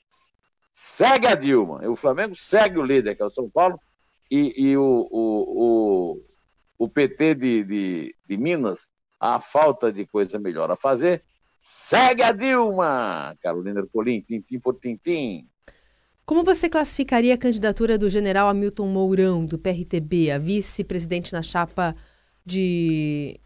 segue 0.72 1.26
a 1.26 1.34
Dilma. 1.34 1.86
O 1.88 1.96
Flamengo 1.96 2.34
segue 2.34 2.78
o 2.78 2.84
líder, 2.84 3.14
que 3.14 3.22
é 3.22 3.26
o 3.26 3.30
São 3.30 3.48
Paulo, 3.48 3.78
e, 4.30 4.52
e 4.56 4.76
o, 4.76 5.08
o, 5.10 6.16
o, 6.78 6.84
o, 6.84 6.88
PT 6.88 7.34
de, 7.34 7.64
de, 7.64 8.16
de 8.28 8.36
Minas, 8.36 8.86
a 9.18 9.40
falta 9.40 9.92
de 9.92 10.06
coisa 10.06 10.38
melhor 10.38 10.70
a 10.70 10.76
fazer, 10.76 11.24
segue 11.58 12.22
a 12.22 12.32
Dilma. 12.32 13.36
Carolina 13.42 13.80
Ercolim, 13.80 14.20
tintim 14.20 14.58
por 14.58 14.78
tintim. 14.78 15.48
Como 16.24 16.44
você 16.44 16.68
classificaria 16.68 17.34
a 17.34 17.38
candidatura 17.38 17.98
do 17.98 18.08
general 18.08 18.48
Hamilton 18.48 18.86
Mourão, 18.86 19.44
do 19.44 19.58
PRTB, 19.58 20.30
a 20.30 20.38
vice-presidente 20.38 21.32
na 21.32 21.42
chapa 21.42 21.96
de 22.46 23.40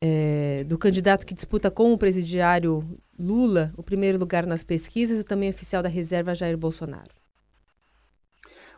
é, 0.00 0.64
do 0.64 0.78
candidato 0.78 1.26
que 1.26 1.34
disputa 1.34 1.70
com 1.70 1.92
o 1.92 1.98
presidiário 1.98 2.98
Lula 3.18 3.72
o 3.76 3.82
primeiro 3.82 4.18
lugar 4.18 4.46
nas 4.46 4.64
pesquisas 4.64 5.18
e 5.18 5.24
também 5.24 5.50
oficial 5.50 5.82
da 5.82 5.88
reserva 5.88 6.34
Jair 6.34 6.56
Bolsonaro. 6.56 7.10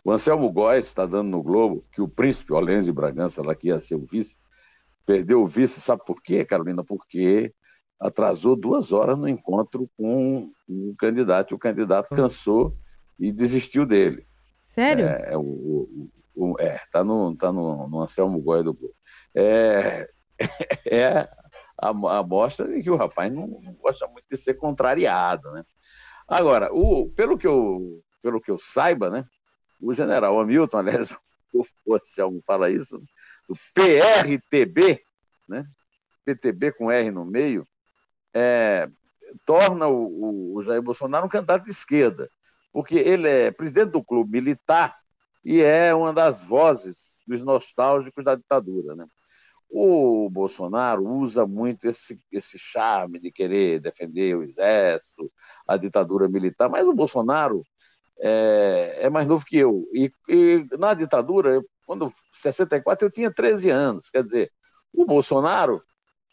O 0.05 0.11
Anselmo 0.11 0.51
Góes 0.51 0.87
está 0.87 1.07
dando 1.07 1.31
no 1.31 1.43
Globo 1.43 1.85
que 1.93 2.03
o 2.03 2.09
príncipe 2.09 2.53
Olense 2.53 2.91
Bragança, 2.91 3.41
lá 3.41 3.55
que 3.55 3.69
ia 3.69 3.79
ser 3.79 3.95
o 3.95 4.05
vice, 4.05 4.37
perdeu 5.07 5.43
o 5.43 5.47
vice, 5.47 5.81
sabe 5.81 6.03
por 6.05 6.21
quê, 6.21 6.45
Carolina? 6.45 6.83
Porque 6.83 7.55
atrasou 8.01 8.57
duas 8.57 8.91
horas 8.91 9.17
no 9.17 9.29
encontro 9.29 9.89
com 9.97 10.51
o 10.69 10.95
candidato. 10.99 11.55
O 11.55 11.59
candidato 11.59 12.09
cansou 12.17 12.77
e 13.17 13.31
desistiu 13.31 13.87
dele. 13.87 14.27
Sério? 14.67 15.07
É, 15.07 15.37
o, 15.37 15.41
o, 15.41 16.11
o, 16.35 16.57
é 16.59 16.81
tá 16.91 17.05
no, 17.05 17.37
tá 17.37 17.53
no, 17.53 17.89
no 17.89 18.03
Anselmo 18.03 18.41
Góes 18.41 18.65
do 18.65 18.75
Globo. 18.75 18.95
É, 19.33 20.11
é 20.87 21.29
a 21.79 21.89
amostra 22.19 22.69
de 22.69 22.83
que 22.83 22.91
o 22.91 22.97
rapaz 22.97 23.33
não, 23.33 23.49
gosta 23.81 24.07
muito 24.07 24.27
de 24.31 24.37
ser 24.37 24.55
contrariado, 24.55 25.51
né? 25.53 25.65
Agora, 26.29 26.73
o, 26.73 27.11
pelo, 27.11 27.37
que 27.37 27.47
eu, 27.47 28.03
pelo 28.23 28.41
que 28.41 28.51
eu 28.51 28.59
saiba, 28.59 29.11
né, 29.11 29.25
o 29.81 29.93
general 29.93 30.39
Hamilton, 30.39 30.79
aliás, 30.79 31.17
o 31.53 31.95
Anselmo 31.95 32.41
fala 32.47 32.71
isso, 32.71 33.03
o 33.49 33.55
PRTB, 33.75 35.03
né, 35.49 35.67
PTB 36.25 36.73
com 36.73 36.91
R 36.91 37.11
no 37.11 37.25
meio, 37.25 37.67
é, 38.33 38.89
torna 39.45 39.89
o, 39.89 40.55
o, 40.57 40.63
Jair 40.63 40.81
Bolsonaro 40.81 41.27
um 41.27 41.29
candidato 41.29 41.65
de 41.65 41.71
esquerda, 41.71 42.31
porque 42.73 42.97
ele 42.97 43.29
é 43.29 43.51
presidente 43.51 43.91
do 43.91 44.03
clube 44.03 44.31
militar 44.31 44.97
e 45.45 45.61
é 45.61 45.95
uma 45.95 46.13
das 46.13 46.43
vozes 46.43 47.21
dos 47.27 47.43
nostálgicos 47.43 48.25
da 48.25 48.35
ditadura. 48.35 48.95
Né? 48.95 49.05
O 49.75 50.29
Bolsonaro 50.29 51.03
usa 51.03 51.47
muito 51.47 51.89
esse, 51.89 52.21
esse 52.31 52.59
charme 52.59 53.19
de 53.19 53.33
querer 53.33 53.81
defender 53.81 54.37
o 54.37 54.43
exército, 54.43 55.33
a 55.67 55.79
ditadura 55.79 56.29
militar, 56.29 56.69
mas 56.69 56.87
o 56.87 56.93
Bolsonaro 56.93 57.65
é, 58.21 58.99
é 59.01 59.11
mais 59.11 59.27
novo 59.27 59.47
que 59.47 59.57
eu. 59.57 59.89
E, 59.95 60.13
e 60.29 60.67
na 60.79 60.93
ditadura, 60.93 61.55
eu, 61.55 61.65
quando 61.87 62.13
64, 62.33 63.07
eu 63.07 63.11
tinha 63.11 63.33
13 63.33 63.71
anos. 63.71 64.11
Quer 64.11 64.23
dizer, 64.23 64.53
o 64.93 65.07
Bolsonaro 65.07 65.83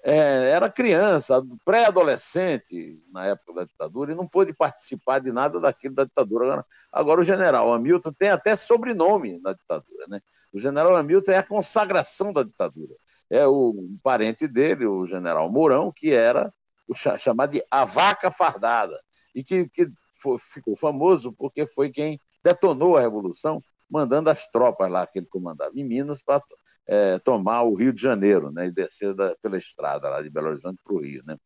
é, 0.03 0.51
era 0.51 0.69
criança, 0.69 1.41
pré-adolescente 1.65 3.01
na 3.11 3.25
época 3.27 3.53
da 3.53 3.63
ditadura, 3.63 4.11
e 4.11 4.15
não 4.15 4.27
pôde 4.27 4.53
participar 4.53 5.19
de 5.19 5.31
nada 5.31 5.59
daquilo 5.59 5.95
da 5.95 6.03
ditadura. 6.03 6.45
Agora, 6.45 6.65
agora, 6.91 7.21
o 7.21 7.23
general 7.23 7.73
Hamilton 7.73 8.13
tem 8.13 8.29
até 8.29 8.55
sobrenome 8.55 9.39
na 9.39 9.53
ditadura. 9.53 10.07
Né? 10.07 10.21
O 10.51 10.59
general 10.59 10.95
Hamilton 10.95 11.31
é 11.31 11.37
a 11.37 11.43
consagração 11.43 12.31
da 12.33 12.43
ditadura. 12.43 12.95
É 13.29 13.45
o 13.45 13.75
parente 14.01 14.47
dele, 14.47 14.85
o 14.85 15.05
general 15.05 15.51
Mourão, 15.51 15.91
que 15.95 16.11
era 16.11 16.53
o 16.87 16.95
chamado 16.95 17.51
de 17.51 17.63
a 17.69 17.85
vaca 17.85 18.31
fardada, 18.31 18.99
e 19.35 19.43
que, 19.43 19.69
que 19.69 19.87
foi, 20.19 20.37
ficou 20.39 20.75
famoso 20.75 21.31
porque 21.33 21.67
foi 21.67 21.89
quem 21.91 22.19
detonou 22.43 22.97
a 22.97 23.01
Revolução, 23.01 23.63
mandando 23.89 24.29
as 24.29 24.49
tropas 24.49 24.89
lá 24.89 25.05
que 25.05 25.19
ele 25.19 25.27
comandava 25.27 25.71
em 25.75 25.83
Minas 25.83 26.21
para 26.21 26.41
é, 26.87 27.19
tomar 27.19 27.61
o 27.63 27.75
Rio 27.75 27.93
de 27.93 28.01
Janeiro, 28.01 28.51
né, 28.51 28.65
e 28.65 28.71
descer 28.71 29.13
da, 29.13 29.35
pela 29.41 29.57
estrada 29.57 30.09
lá 30.09 30.21
de 30.21 30.29
Belo 30.29 30.49
Horizonte 30.49 30.81
para 30.83 30.95
o 30.95 31.01
Rio. 31.01 31.23
Né. 31.25 31.37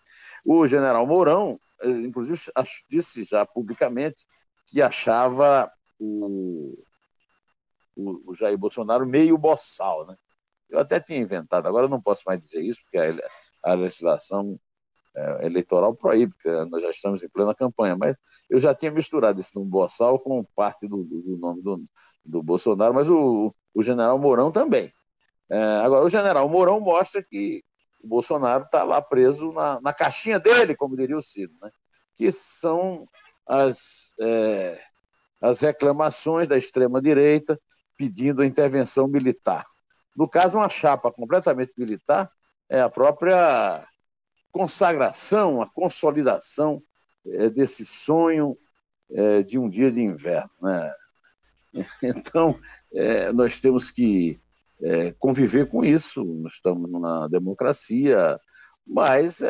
O 0.45 0.65
general 0.65 1.05
Mourão, 1.05 1.57
é, 1.81 1.89
inclusive, 1.89 2.39
disse 2.89 3.23
já 3.23 3.45
publicamente 3.45 4.25
que 4.67 4.81
achava 4.81 5.69
o, 5.99 6.81
o, 7.95 8.31
o, 8.31 8.35
Jair 8.35 8.57
Bolsonaro 8.57 9.05
meio 9.05 9.37
boçal. 9.37 10.07
Né. 10.07 10.15
Eu 10.73 10.79
até 10.79 10.99
tinha 10.99 11.19
inventado, 11.19 11.67
agora 11.67 11.85
eu 11.85 11.89
não 11.89 12.01
posso 12.01 12.23
mais 12.25 12.41
dizer 12.41 12.61
isso, 12.61 12.81
porque 12.83 12.97
a, 12.97 13.71
a 13.71 13.75
legislação 13.75 14.59
é, 15.15 15.45
eleitoral 15.45 15.95
proíbe, 15.95 16.33
porque 16.33 16.49
nós 16.69 16.81
já 16.81 16.89
estamos 16.89 17.23
em 17.23 17.29
plena 17.29 17.53
campanha, 17.53 17.95
mas 17.95 18.15
eu 18.49 18.59
já 18.59 18.73
tinha 18.73 18.91
misturado 18.91 19.39
esse 19.39 19.55
nome 19.55 19.69
boçal 19.69 20.19
com 20.19 20.43
parte 20.55 20.87
do, 20.87 21.03
do 21.03 21.37
nome 21.37 21.61
do, 21.61 21.85
do 22.25 22.41
Bolsonaro, 22.41 22.93
mas 22.93 23.09
o, 23.09 23.53
o 23.73 23.83
general 23.83 24.17
Mourão 24.17 24.51
também. 24.51 24.91
É, 25.49 25.61
agora, 25.83 26.03
o 26.03 26.09
general 26.09 26.49
Mourão 26.49 26.79
mostra 26.79 27.21
que 27.23 27.63
o 28.03 28.07
Bolsonaro 28.07 28.63
está 28.63 28.83
lá 28.83 28.99
preso 29.01 29.51
na, 29.51 29.79
na, 29.79 29.93
caixinha 29.93 30.39
dele, 30.39 30.75
como 30.75 30.97
diria 30.97 31.15
o 31.15 31.21
Ciro, 31.21 31.53
né? 31.61 31.69
que 32.15 32.31
são 32.31 33.07
as, 33.47 34.11
é, 34.19 34.81
as 35.39 35.59
reclamações 35.59 36.47
da 36.47 36.57
extrema-direita 36.57 37.57
pedindo 37.95 38.41
a 38.41 38.45
intervenção 38.45 39.07
militar. 39.07 39.65
No 40.15 40.27
caso, 40.27 40.57
uma 40.57 40.69
chapa 40.69 41.11
completamente 41.11 41.73
militar 41.77 42.31
é 42.69 42.81
a 42.81 42.89
própria 42.89 43.85
consagração, 44.51 45.61
a 45.61 45.69
consolidação 45.69 46.81
é, 47.25 47.49
desse 47.49 47.85
sonho 47.85 48.55
é, 49.11 49.41
de 49.41 49.57
um 49.57 49.67
dia 49.67 49.91
de 49.91 50.01
inverno. 50.01 50.51
Né? 50.61 50.93
Então, 52.03 52.59
é, 52.93 53.33
nós 53.33 53.59
temos 53.59 53.89
que 53.89 54.39
conviver 55.17 55.69
com 55.69 55.83
isso. 55.83 56.23
Nós 56.23 56.53
estamos 56.53 56.91
na 56.91 57.27
democracia, 57.29 58.37
mas 58.85 59.41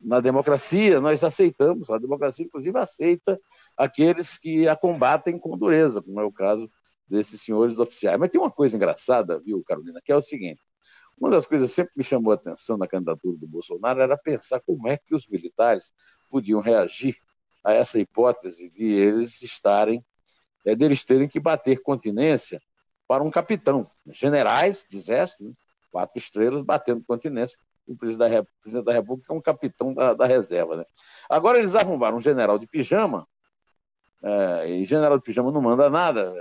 na 0.00 0.20
democracia 0.20 1.00
nós 1.00 1.24
aceitamos, 1.24 1.88
a 1.88 1.98
democracia 1.98 2.44
inclusive 2.44 2.76
aceita 2.78 3.40
aqueles 3.76 4.36
que 4.36 4.68
a 4.68 4.76
combatem 4.76 5.38
com 5.38 5.56
dureza, 5.56 6.02
como 6.02 6.20
é 6.20 6.24
o 6.24 6.32
caso 6.32 6.70
desses 7.08 7.40
senhores 7.40 7.78
oficiais. 7.78 8.18
Mas 8.18 8.30
tem 8.30 8.40
uma 8.40 8.50
coisa 8.50 8.76
engraçada, 8.76 9.40
viu, 9.40 9.62
Carolina, 9.64 10.00
que 10.04 10.12
é 10.12 10.16
o 10.16 10.20
seguinte: 10.20 10.62
uma 11.18 11.30
das 11.30 11.46
coisas 11.46 11.70
que 11.70 11.76
sempre 11.76 11.92
me 11.96 12.04
chamou 12.04 12.32
a 12.32 12.36
atenção 12.36 12.76
na 12.76 12.86
candidatura 12.86 13.36
do 13.36 13.46
Bolsonaro 13.46 14.00
era 14.00 14.16
pensar 14.16 14.60
como 14.60 14.88
é 14.88 14.96
que 14.96 15.14
os 15.14 15.26
militares 15.26 15.90
podiam 16.30 16.60
reagir 16.60 17.16
a 17.64 17.72
essa 17.72 17.98
hipótese 17.98 18.70
de 18.70 18.84
eles 18.84 19.42
estarem, 19.42 20.02
é, 20.64 20.76
deles 20.76 21.04
terem 21.04 21.28
que 21.28 21.40
bater 21.40 21.82
continência 21.82 22.60
para 23.06 23.22
um 23.22 23.30
capitão. 23.30 23.90
Generais 24.06 24.86
de 24.88 24.96
exército, 24.96 25.44
né? 25.44 25.52
quatro 25.90 26.18
estrelas, 26.18 26.62
batendo 26.62 27.02
continência. 27.04 27.58
O 27.86 27.96
presidente 27.96 28.46
da, 28.84 28.92
República 28.92 29.32
é 29.32 29.36
um 29.36 29.40
capitão 29.40 29.94
da, 29.94 30.12
da 30.12 30.26
reserva. 30.26 30.76
Né? 30.76 30.84
Agora 31.28 31.58
eles 31.58 31.74
arrumaram 31.74 32.18
um 32.18 32.20
general 32.20 32.58
de 32.58 32.66
pijama, 32.66 33.26
é, 34.22 34.70
e 34.70 34.84
general 34.84 35.16
de 35.16 35.24
pijama 35.24 35.50
não 35.50 35.62
manda 35.62 35.88
nada. 35.88 36.34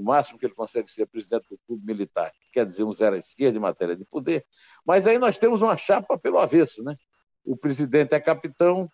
O 0.00 0.02
máximo 0.02 0.38
que 0.38 0.46
ele 0.46 0.54
consegue 0.54 0.90
ser 0.90 1.04
presidente 1.06 1.46
do 1.50 1.58
clube 1.66 1.84
militar, 1.84 2.32
quer 2.54 2.64
dizer, 2.64 2.84
um 2.84 2.92
zero 2.92 3.16
à 3.16 3.18
esquerda 3.18 3.58
em 3.58 3.60
matéria 3.60 3.94
de 3.94 4.02
poder. 4.06 4.46
Mas 4.82 5.06
aí 5.06 5.18
nós 5.18 5.36
temos 5.36 5.60
uma 5.60 5.76
chapa 5.76 6.18
pelo 6.18 6.38
avesso, 6.38 6.82
né? 6.82 6.96
O 7.44 7.54
presidente 7.54 8.14
é 8.14 8.20
capitão 8.20 8.88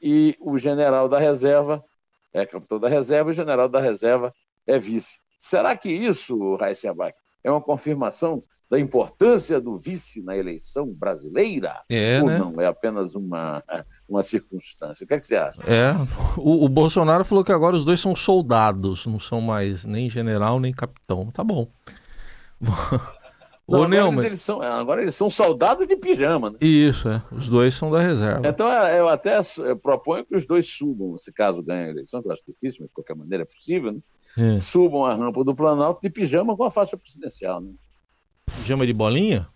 e 0.00 0.36
o 0.38 0.56
general 0.56 1.08
da 1.08 1.18
reserva 1.18 1.84
é 2.32 2.46
capitão 2.46 2.78
da 2.78 2.88
reserva 2.88 3.30
e 3.30 3.32
o 3.32 3.34
general 3.34 3.68
da 3.68 3.80
reserva 3.80 4.32
é 4.64 4.78
vice. 4.78 5.18
Será 5.40 5.76
que 5.76 5.90
isso, 5.90 6.54
Raíssa 6.54 6.88
Abac, 6.88 7.18
é 7.42 7.50
uma 7.50 7.60
confirmação 7.60 8.44
da 8.70 8.78
importância 8.78 9.60
do 9.60 9.76
vice 9.76 10.22
na 10.22 10.36
eleição 10.36 10.86
brasileira? 10.86 11.80
É, 11.88 12.20
Ou 12.20 12.26
né? 12.26 12.38
não? 12.38 12.60
É 12.60 12.66
apenas 12.66 13.14
uma, 13.14 13.62
uma 14.08 14.22
circunstância. 14.22 15.04
O 15.04 15.06
que, 15.06 15.14
é 15.14 15.20
que 15.20 15.26
você 15.26 15.36
acha? 15.36 15.60
É. 15.62 15.92
O, 16.36 16.64
o, 16.64 16.68
Bolsonaro 16.68 17.24
falou 17.24 17.42
que 17.42 17.52
agora 17.52 17.76
os 17.76 17.84
dois 17.84 18.00
são 18.00 18.14
soldados, 18.14 19.06
não 19.06 19.18
são 19.18 19.40
mais 19.40 19.84
nem 19.84 20.10
general 20.10 20.60
nem 20.60 20.72
capitão. 20.72 21.30
Tá 21.30 21.42
bom. 21.42 21.68
Não, 23.68 23.82
agora, 23.82 24.08
eles, 24.08 24.24
eles 24.24 24.40
são, 24.40 24.62
agora 24.62 25.02
eles 25.02 25.14
são 25.14 25.28
soldados 25.28 25.86
de 25.86 25.94
pijama, 25.94 26.48
né? 26.48 26.56
Isso, 26.58 27.06
é. 27.06 27.22
Os 27.30 27.50
dois 27.50 27.74
são 27.74 27.90
da 27.90 28.00
reserva. 28.00 28.48
Então 28.48 28.66
eu 28.66 29.06
até 29.08 29.36
proponho 29.82 30.24
que 30.24 30.34
os 30.34 30.46
dois 30.46 30.66
subam, 30.66 31.18
se 31.18 31.30
caso 31.30 31.62
ganhem 31.62 31.84
a 31.84 31.90
eleição, 31.90 32.22
que 32.22 32.28
eu 32.28 32.32
acho 32.32 32.42
difícil, 32.48 32.80
mas 32.80 32.88
de 32.88 32.94
qualquer 32.94 33.14
maneira 33.14 33.42
é 33.42 33.44
possível, 33.44 33.92
né? 33.92 34.00
é. 34.38 34.60
subam 34.62 35.04
a 35.04 35.14
rampa 35.14 35.44
do 35.44 35.54
Planalto 35.54 36.00
de 36.00 36.08
pijama 36.08 36.56
com 36.56 36.64
a 36.64 36.70
faixa 36.70 36.96
presidencial. 36.96 37.60
Né? 37.60 37.72
Pijama 38.48 38.86
de 38.86 38.92
bolinha? 38.92 39.48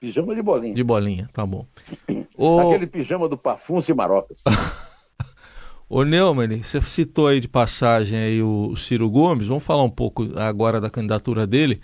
Pijama 0.00 0.34
de 0.34 0.42
bolinha. 0.42 0.74
De 0.74 0.84
bolinha, 0.84 1.28
tá 1.32 1.46
bom. 1.46 1.66
O... 2.36 2.58
Aquele 2.58 2.88
pijama 2.88 3.28
do 3.28 3.38
Pafunce 3.38 3.92
e 3.92 3.94
Marocas. 3.94 4.42
Ô 5.88 6.02
Neumann, 6.02 6.62
você 6.62 6.80
citou 6.82 7.28
aí 7.28 7.38
de 7.38 7.46
passagem 7.46 8.18
aí 8.18 8.42
o 8.42 8.74
Ciro 8.74 9.08
Gomes, 9.08 9.46
vamos 9.46 9.62
falar 9.62 9.84
um 9.84 9.90
pouco 9.90 10.28
agora 10.36 10.80
da 10.80 10.90
candidatura 10.90 11.46
dele, 11.46 11.80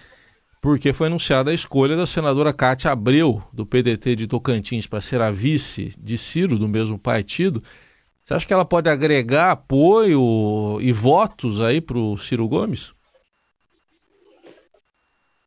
porque 0.61 0.93
foi 0.93 1.07
anunciada 1.07 1.53
a 1.53 1.55
escolha 1.55 1.97
da 1.97 2.07
senadora 2.07 2.53
Cátia 2.53 2.91
Abreu, 2.91 3.41
do 3.53 3.65
PDT 3.65 4.17
de 4.17 4.27
Tocantins, 4.27 4.89
para 4.89 5.01
ser 5.01 5.21
a 5.21 5.31
vice 5.31 5.95
de 5.97 6.19
Ciro, 6.19 6.59
do 6.59 6.67
mesmo 6.67 6.99
partido. 6.99 7.63
Você 8.25 8.35
acha 8.35 8.47
que 8.47 8.53
ela 8.53 8.65
pode 8.65 8.91
agregar 8.91 9.53
apoio 9.53 10.79
e 10.81 10.91
votos 10.91 11.61
aí 11.61 11.81
para 11.81 11.99
o 11.99 12.17
Ciro 12.17 12.49
Gomes? 12.49 12.93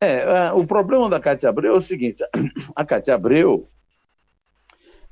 É, 0.05 0.51
o 0.53 0.65
problema 0.65 1.09
da 1.09 1.19
Cátia 1.19 1.49
Abreu 1.49 1.73
é 1.73 1.77
o 1.77 1.81
seguinte: 1.81 2.23
a 2.75 2.85
Cátia 2.85 3.15
Abreu 3.15 3.69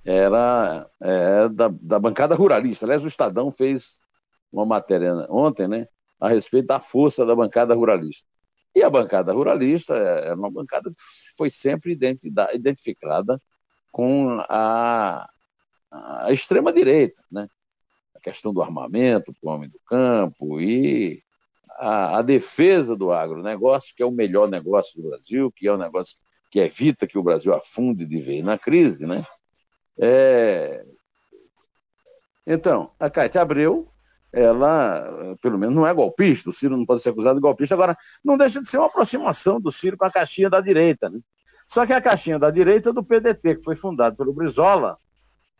era 0.03 0.89
é, 0.99 1.49
da, 1.49 1.69
da 1.69 1.99
bancada 1.99 2.35
ruralista. 2.35 2.85
Aliás, 2.85 3.03
o 3.03 3.07
Estadão 3.07 3.51
fez 3.51 3.97
uma 4.51 4.65
matéria 4.65 5.13
ontem, 5.29 5.67
né, 5.67 5.87
a 6.19 6.27
respeito 6.27 6.67
da 6.67 6.79
força 6.79 7.25
da 7.25 7.35
bancada 7.35 7.73
ruralista. 7.73 8.27
E 8.75 8.83
a 8.83 8.89
bancada 8.89 9.33
ruralista 9.33 9.93
é 9.95 10.33
uma 10.33 10.49
bancada 10.49 10.89
que 10.89 10.97
foi 11.37 11.49
sempre 11.49 11.97
identificada 12.53 13.41
com 13.91 14.39
a, 14.47 15.29
a 15.91 16.31
extrema-direita, 16.31 17.21
né? 17.29 17.47
questão 18.21 18.53
do 18.53 18.61
armamento 18.61 19.35
o 19.41 19.49
homem 19.49 19.69
do 19.69 19.79
campo 19.85 20.61
e 20.61 21.23
a, 21.77 22.19
a, 22.19 22.21
defesa 22.21 22.95
do 22.95 23.11
agronegócio, 23.11 23.93
que 23.95 24.03
é 24.03 24.05
o 24.05 24.11
melhor 24.11 24.49
negócio 24.49 25.01
do 25.01 25.09
Brasil, 25.09 25.51
que 25.51 25.67
é 25.67 25.73
um 25.73 25.77
negócio 25.77 26.15
que 26.49 26.59
evita 26.59 27.07
que 27.07 27.17
o 27.17 27.23
Brasil 27.23 27.53
afunde 27.53 28.05
de 28.05 28.19
vez 28.19 28.43
na 28.43 28.57
crise, 28.57 29.05
né? 29.05 29.25
É... 29.97 30.85
Então, 32.45 32.91
a 32.99 33.09
Cátia 33.09 33.41
Abreu, 33.41 33.87
ela, 34.33 35.35
pelo 35.41 35.57
menos, 35.57 35.75
não 35.75 35.87
é 35.87 35.93
golpista, 35.93 36.49
o 36.49 36.53
Ciro 36.53 36.75
não 36.75 36.85
pode 36.85 37.01
ser 37.01 37.09
acusado 37.09 37.35
de 37.35 37.41
golpista, 37.41 37.75
agora, 37.75 37.97
não 38.23 38.37
deixa 38.37 38.59
de 38.59 38.67
ser 38.67 38.77
uma 38.77 38.87
aproximação 38.87 39.59
do 39.59 39.71
Ciro 39.71 39.97
com 39.97 40.05
a 40.05 40.11
caixinha 40.11 40.49
da 40.49 40.59
direita, 40.59 41.09
né? 41.09 41.19
Só 41.67 41.85
que 41.85 41.93
a 41.93 42.01
caixinha 42.01 42.37
da 42.37 42.51
direita 42.51 42.89
é 42.89 42.93
do 42.93 43.03
PDT, 43.03 43.55
que 43.55 43.63
foi 43.63 43.77
fundado 43.77 44.17
pelo 44.17 44.33
Brizola 44.33 44.97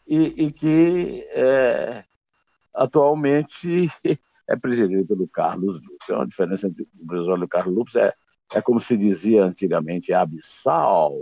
e, 0.05 0.45
e 0.45 0.51
que 0.51 1.25
é, 1.29 2.03
atualmente 2.73 3.87
é 4.51 4.55
presidido 4.58 5.05
pelo 5.05 5.27
Carlos 5.27 5.81
Lupes. 5.81 6.10
É 6.10 6.13
uma 6.13 6.27
diferença 6.27 6.67
entre 6.67 6.84
o 6.84 7.05
Brizola 7.05 7.41
e 7.41 7.46
o 7.46 7.50
Carlos 7.50 7.75
Lupes 7.75 7.96
é, 7.96 8.13
é 8.53 8.62
como 8.62 8.79
se 8.79 8.98
dizia 8.98 9.46
antigamente, 9.46 10.12
é 10.12 10.15
abissal. 10.15 11.13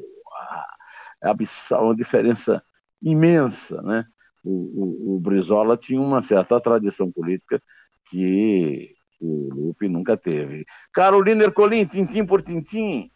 É 1.22 1.30
abissal, 1.30 1.86
uma 1.86 1.96
diferença 1.96 2.64
imensa, 3.02 3.82
né? 3.82 4.06
O, 4.44 4.52
o, 4.52 5.16
o 5.16 5.20
Brizola 5.20 5.76
tinha 5.76 6.02
uma 6.02 6.22
certa 6.22 6.60
tradição 6.60 7.12
política 7.12 7.62
que 8.10 8.96
o 9.20 9.50
Lupe 9.54 9.90
nunca 9.90 10.16
teve. 10.16 10.66
Carolina 10.94 11.44
Ercolim, 11.44 11.86
tintim 11.86 12.26
por 12.26 12.42
tintim. 12.42 13.12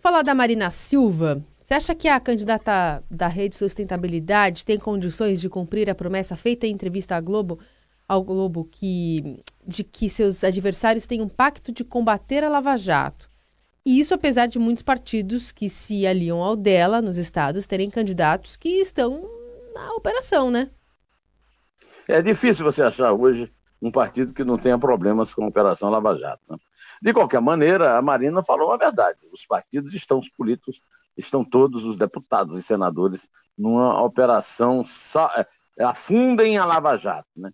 Falar 0.00 0.22
da 0.22 0.34
Marina 0.34 0.70
Silva, 0.70 1.42
você 1.56 1.74
acha 1.74 1.94
que 1.94 2.08
a 2.08 2.20
candidata 2.20 3.02
da 3.10 3.28
Rede 3.28 3.56
Sustentabilidade 3.56 4.64
tem 4.64 4.78
condições 4.78 5.40
de 5.40 5.48
cumprir 5.48 5.88
a 5.88 5.94
promessa 5.94 6.36
feita 6.36 6.66
em 6.66 6.72
entrevista 6.72 7.16
à 7.16 7.20
Globo, 7.20 7.58
ao 8.06 8.22
Globo 8.22 8.68
que, 8.70 9.42
de 9.66 9.84
que 9.84 10.08
seus 10.08 10.44
adversários 10.44 11.06
têm 11.06 11.22
um 11.22 11.28
pacto 11.28 11.72
de 11.72 11.84
combater 11.84 12.44
a 12.44 12.48
Lava 12.48 12.76
Jato? 12.76 13.30
E 13.84 14.00
isso 14.00 14.14
apesar 14.14 14.46
de 14.46 14.58
muitos 14.58 14.82
partidos 14.82 15.52
que 15.52 15.68
se 15.68 16.06
aliam 16.06 16.42
ao 16.42 16.56
dela 16.56 17.02
nos 17.02 17.18
estados 17.18 17.66
terem 17.66 17.90
candidatos 17.90 18.56
que 18.56 18.80
estão 18.80 19.28
na 19.74 19.92
operação, 19.92 20.50
né? 20.50 20.70
É 22.08 22.22
difícil 22.22 22.64
você 22.64 22.82
achar 22.82 23.12
hoje 23.12 23.52
um 23.80 23.90
partido 23.90 24.32
que 24.32 24.44
não 24.44 24.56
tenha 24.56 24.78
problemas 24.78 25.34
com 25.34 25.44
a 25.44 25.48
Operação 25.48 25.90
Lava 25.90 26.14
Jato. 26.14 26.42
Né? 26.48 26.56
De 27.02 27.12
qualquer 27.12 27.40
maneira, 27.40 27.98
a 27.98 28.02
Marina 28.02 28.42
falou 28.42 28.72
a 28.72 28.78
verdade. 28.78 29.18
Os 29.30 29.44
partidos 29.44 29.92
estão, 29.92 30.18
os 30.18 30.28
políticos, 30.30 30.80
estão 31.16 31.44
todos 31.44 31.84
os 31.84 31.96
deputados 31.96 32.56
e 32.56 32.62
senadores 32.62 33.28
numa 33.56 34.02
operação 34.02 34.82
é, 35.78 35.84
afundem 35.84 36.56
a 36.56 36.64
Lava 36.64 36.96
Jato. 36.96 37.28
Né? 37.36 37.52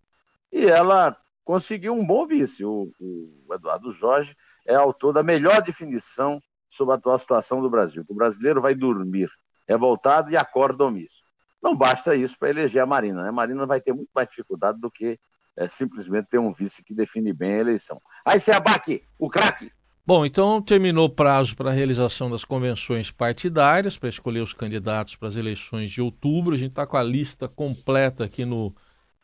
E 0.53 0.67
ela 0.67 1.17
conseguiu 1.51 1.95
um 1.95 2.07
bom 2.07 2.25
vice. 2.29 2.65
O, 2.65 2.93
o 3.01 3.53
Eduardo 3.53 3.91
Jorge 3.91 4.37
é 4.65 4.77
autor 4.77 5.13
da 5.13 5.21
melhor 5.21 5.61
definição 5.61 6.41
sobre 6.69 6.95
a 6.95 6.97
atual 6.97 7.19
situação 7.19 7.61
do 7.61 7.69
Brasil. 7.69 8.05
O 8.09 8.15
brasileiro 8.15 8.61
vai 8.61 8.73
dormir 8.73 9.29
revoltado 9.69 10.31
e 10.31 10.37
acorda 10.37 10.85
omisso. 10.85 11.25
Não 11.61 11.75
basta 11.75 12.15
isso 12.15 12.39
para 12.39 12.51
eleger 12.51 12.81
a 12.81 12.87
Marina. 12.87 13.23
Né? 13.23 13.31
A 13.31 13.33
Marina 13.33 13.67
vai 13.67 13.81
ter 13.81 13.93
muito 13.93 14.11
mais 14.15 14.29
dificuldade 14.29 14.79
do 14.79 14.89
que 14.89 15.19
é, 15.57 15.67
simplesmente 15.67 16.29
ter 16.29 16.39
um 16.39 16.53
vice 16.53 16.85
que 16.85 16.95
define 16.95 17.33
bem 17.33 17.55
a 17.55 17.59
eleição. 17.59 18.01
Aí 18.25 18.39
se 18.39 18.53
abaque, 18.53 19.03
o 19.19 19.29
craque. 19.29 19.73
Bom, 20.07 20.25
então 20.25 20.63
terminou 20.63 21.07
o 21.07 21.11
prazo 21.11 21.57
para 21.57 21.71
a 21.71 21.73
realização 21.73 22.31
das 22.31 22.45
convenções 22.45 23.11
partidárias, 23.11 23.99
para 23.99 24.09
escolher 24.09 24.41
os 24.41 24.53
candidatos 24.53 25.17
para 25.17 25.27
as 25.27 25.35
eleições 25.35 25.91
de 25.91 26.01
outubro. 26.01 26.55
A 26.55 26.59
gente 26.59 26.71
está 26.71 26.87
com 26.87 26.97
a 26.97 27.03
lista 27.03 27.49
completa 27.49 28.25
aqui 28.25 28.45
no, 28.45 28.73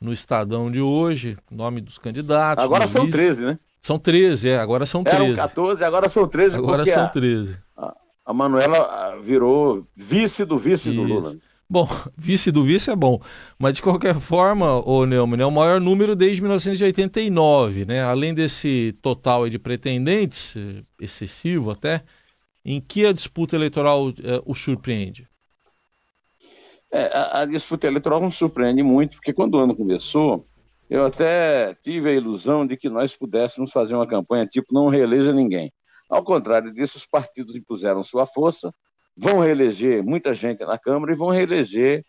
no 0.00 0.12
Estadão 0.12 0.70
de 0.70 0.80
hoje, 0.80 1.36
nome 1.50 1.80
dos 1.80 1.98
candidatos. 1.98 2.64
Agora 2.64 2.86
são 2.86 3.06
vice. 3.06 3.12
13, 3.12 3.44
né? 3.46 3.58
São 3.80 3.98
13, 3.98 4.48
é, 4.48 4.58
agora 4.58 4.84
são 4.84 5.04
13. 5.04 5.22
Eram 5.22 5.36
14, 5.36 5.84
agora 5.84 6.08
são 6.08 6.28
13. 6.28 6.56
Agora 6.56 6.84
são 6.84 7.08
13. 7.08 7.56
A, 7.76 7.94
a 8.26 8.34
Manuela 8.34 9.18
virou 9.22 9.86
vice 9.94 10.44
do 10.44 10.56
vice 10.56 10.90
Isso. 10.90 11.00
do 11.00 11.02
Lula. 11.02 11.36
Bom, 11.68 11.88
vice 12.16 12.50
do 12.52 12.62
vice 12.62 12.90
é 12.90 12.96
bom, 12.96 13.20
mas 13.58 13.74
de 13.74 13.82
qualquer 13.82 14.18
forma, 14.20 14.76
o 14.88 15.04
Neumann, 15.04 15.40
é 15.40 15.46
o 15.46 15.50
maior 15.50 15.80
número 15.80 16.14
desde 16.14 16.40
1989, 16.40 17.84
né? 17.84 18.02
Além 18.02 18.32
desse 18.32 18.96
total 19.02 19.48
de 19.48 19.58
pretendentes, 19.58 20.56
eh, 20.56 20.82
excessivo 21.00 21.70
até, 21.70 22.04
em 22.64 22.80
que 22.80 23.06
a 23.06 23.12
disputa 23.12 23.56
eleitoral 23.56 24.10
é, 24.22 24.40
o 24.44 24.54
surpreende? 24.54 25.28
É, 26.92 27.06
a, 27.06 27.40
a, 27.40 27.44
disputa 27.44 27.86
eleitoral 27.86 28.20
nos 28.20 28.36
surpreende 28.36 28.82
muito, 28.82 29.16
porque 29.16 29.32
quando 29.32 29.54
o 29.54 29.58
ano 29.58 29.76
começou, 29.76 30.46
eu 30.88 31.04
até 31.04 31.74
tive 31.74 32.10
a 32.10 32.12
ilusão 32.12 32.66
de 32.66 32.76
que 32.76 32.88
nós 32.88 33.16
pudéssemos 33.16 33.72
fazer 33.72 33.94
uma 33.94 34.06
campanha 34.06 34.46
tipo 34.46 34.72
não 34.72 34.88
reeleja 34.88 35.32
ninguém. 35.32 35.72
Ao 36.08 36.22
contrário 36.22 36.72
disso, 36.72 36.96
os 36.96 37.06
partidos 37.06 37.56
impuseram 37.56 38.04
sua 38.04 38.26
força, 38.26 38.72
vão 39.16 39.40
reeleger 39.40 40.04
muita 40.04 40.32
gente 40.32 40.64
na 40.64 40.78
Câmara 40.78 41.12
e 41.12 41.16
vão 41.16 41.30
reeleger 41.30 42.04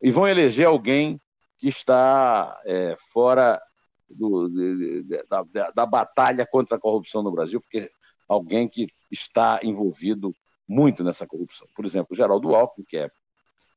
e 0.00 0.10
vão 0.10 0.26
eleger 0.26 0.66
alguém 0.66 1.20
que 1.58 1.68
está 1.68 2.58
é, 2.64 2.94
fora 3.12 3.60
do, 4.08 4.48
de, 4.48 5.02
de, 5.02 5.24
da, 5.28 5.42
da, 5.42 5.70
da, 5.70 5.86
batalha 5.86 6.46
contra 6.46 6.76
a 6.76 6.80
corrupção 6.80 7.22
no 7.22 7.32
Brasil, 7.32 7.60
porque 7.60 7.90
alguém 8.28 8.68
que 8.68 8.86
está 9.10 9.60
envolvido 9.62 10.32
muito 10.68 11.04
nessa 11.04 11.26
corrupção. 11.26 11.66
Por 11.74 11.84
exemplo, 11.84 12.08
o 12.12 12.16
Geraldo 12.16 12.54
Alckmin, 12.54 12.84
que 12.88 12.96
é, 12.96 13.10